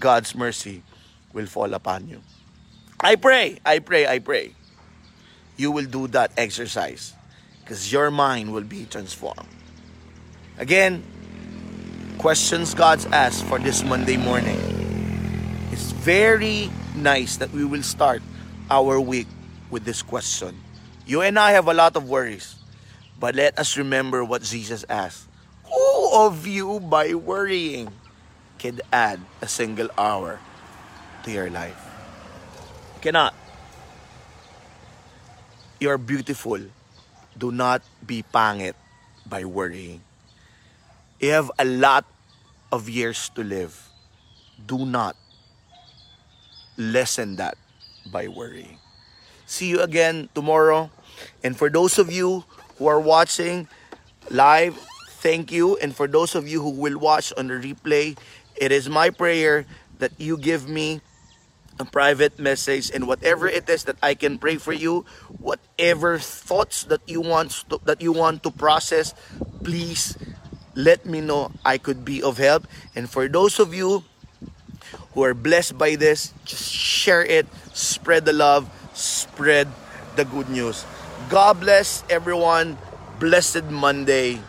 God's 0.00 0.32
mercy 0.32 0.80
will 1.36 1.44
fall 1.44 1.76
upon 1.76 2.08
you. 2.08 2.24
I 3.04 3.20
pray, 3.20 3.60
I 3.68 3.84
pray, 3.84 4.08
I 4.08 4.18
pray. 4.24 4.56
You 5.60 5.76
will 5.76 5.84
do 5.84 6.08
that 6.16 6.32
exercise 6.40 7.12
because 7.60 7.92
your 7.92 8.10
mind 8.10 8.48
will 8.56 8.64
be 8.64 8.88
transformed. 8.88 9.44
Again, 10.56 11.04
questions 12.16 12.72
God's 12.72 13.04
asked 13.12 13.44
for 13.44 13.58
this 13.60 13.84
Monday 13.84 14.16
morning. 14.16 14.56
It's 15.70 15.92
very 15.92 16.72
nice 16.96 17.36
that 17.36 17.52
we 17.52 17.68
will 17.68 17.84
start 17.84 18.22
our 18.70 18.98
week 18.98 19.28
with 19.68 19.84
this 19.84 20.00
question. 20.00 20.56
You 21.08 21.24
and 21.24 21.38
I 21.40 21.56
have 21.56 21.66
a 21.68 21.72
lot 21.72 21.96
of 21.96 22.04
worries, 22.04 22.60
but 23.18 23.34
let 23.34 23.58
us 23.58 23.80
remember 23.80 24.22
what 24.22 24.44
Jesus 24.44 24.84
asked. 24.92 25.24
Who 25.64 26.12
of 26.12 26.46
you 26.46 26.80
by 26.80 27.14
worrying 27.14 27.88
can 28.58 28.84
add 28.92 29.16
a 29.40 29.48
single 29.48 29.88
hour 29.96 30.38
to 31.24 31.30
your 31.30 31.48
life. 31.48 31.80
You 32.96 33.00
cannot. 33.00 33.32
You're 35.80 35.96
beautiful. 35.96 36.60
Do 37.38 37.52
not 37.52 37.80
be 38.04 38.20
pangit 38.20 38.74
by 39.24 39.44
worrying. 39.48 40.02
You 41.20 41.30
have 41.30 41.50
a 41.58 41.64
lot 41.64 42.04
of 42.70 42.88
years 42.88 43.30
to 43.32 43.42
live. 43.42 43.72
Do 44.60 44.84
not 44.84 45.16
lessen 46.76 47.36
that 47.36 47.56
by 48.12 48.28
worrying. 48.28 48.76
See 49.46 49.72
you 49.72 49.80
again 49.80 50.28
tomorrow. 50.34 50.90
And 51.42 51.56
for 51.56 51.70
those 51.70 51.98
of 51.98 52.10
you 52.12 52.44
who 52.78 52.86
are 52.86 53.00
watching 53.00 53.68
live, 54.30 54.76
thank 55.20 55.52
you. 55.52 55.76
And 55.78 55.94
for 55.94 56.06
those 56.06 56.34
of 56.34 56.48
you 56.48 56.62
who 56.62 56.70
will 56.70 56.98
watch 56.98 57.32
on 57.36 57.48
the 57.48 57.54
replay, 57.54 58.16
it 58.56 58.72
is 58.72 58.88
my 58.88 59.10
prayer 59.10 59.66
that 59.98 60.12
you 60.18 60.36
give 60.36 60.68
me 60.68 61.00
a 61.80 61.84
private 61.84 62.38
message 62.38 62.90
and 62.90 63.06
whatever 63.06 63.46
it 63.46 63.68
is 63.68 63.84
that 63.84 63.96
I 64.02 64.14
can 64.14 64.38
pray 64.38 64.56
for 64.56 64.72
you, 64.72 65.06
whatever 65.38 66.18
thoughts 66.18 66.84
that 66.84 67.00
you 67.06 67.20
want 67.20 67.52
to, 67.70 67.80
that 67.84 68.02
you 68.02 68.12
want 68.12 68.42
to 68.42 68.50
process, 68.50 69.14
please 69.62 70.18
let 70.74 71.06
me 71.06 71.20
know 71.20 71.52
I 71.64 71.78
could 71.78 72.04
be 72.04 72.22
of 72.22 72.38
help. 72.38 72.66
And 72.94 73.08
for 73.08 73.28
those 73.28 73.58
of 73.58 73.74
you 73.74 74.02
who 75.14 75.22
are 75.22 75.34
blessed 75.34 75.78
by 75.78 75.94
this, 75.94 76.32
just 76.44 76.72
share 76.72 77.24
it, 77.24 77.46
spread 77.74 78.24
the 78.24 78.32
love, 78.32 78.70
spread 78.94 79.68
the 80.16 80.24
good 80.24 80.48
news. 80.48 80.84
God 81.28 81.60
bless 81.60 82.04
everyone. 82.08 82.78
Blessed 83.20 83.64
Monday. 83.64 84.40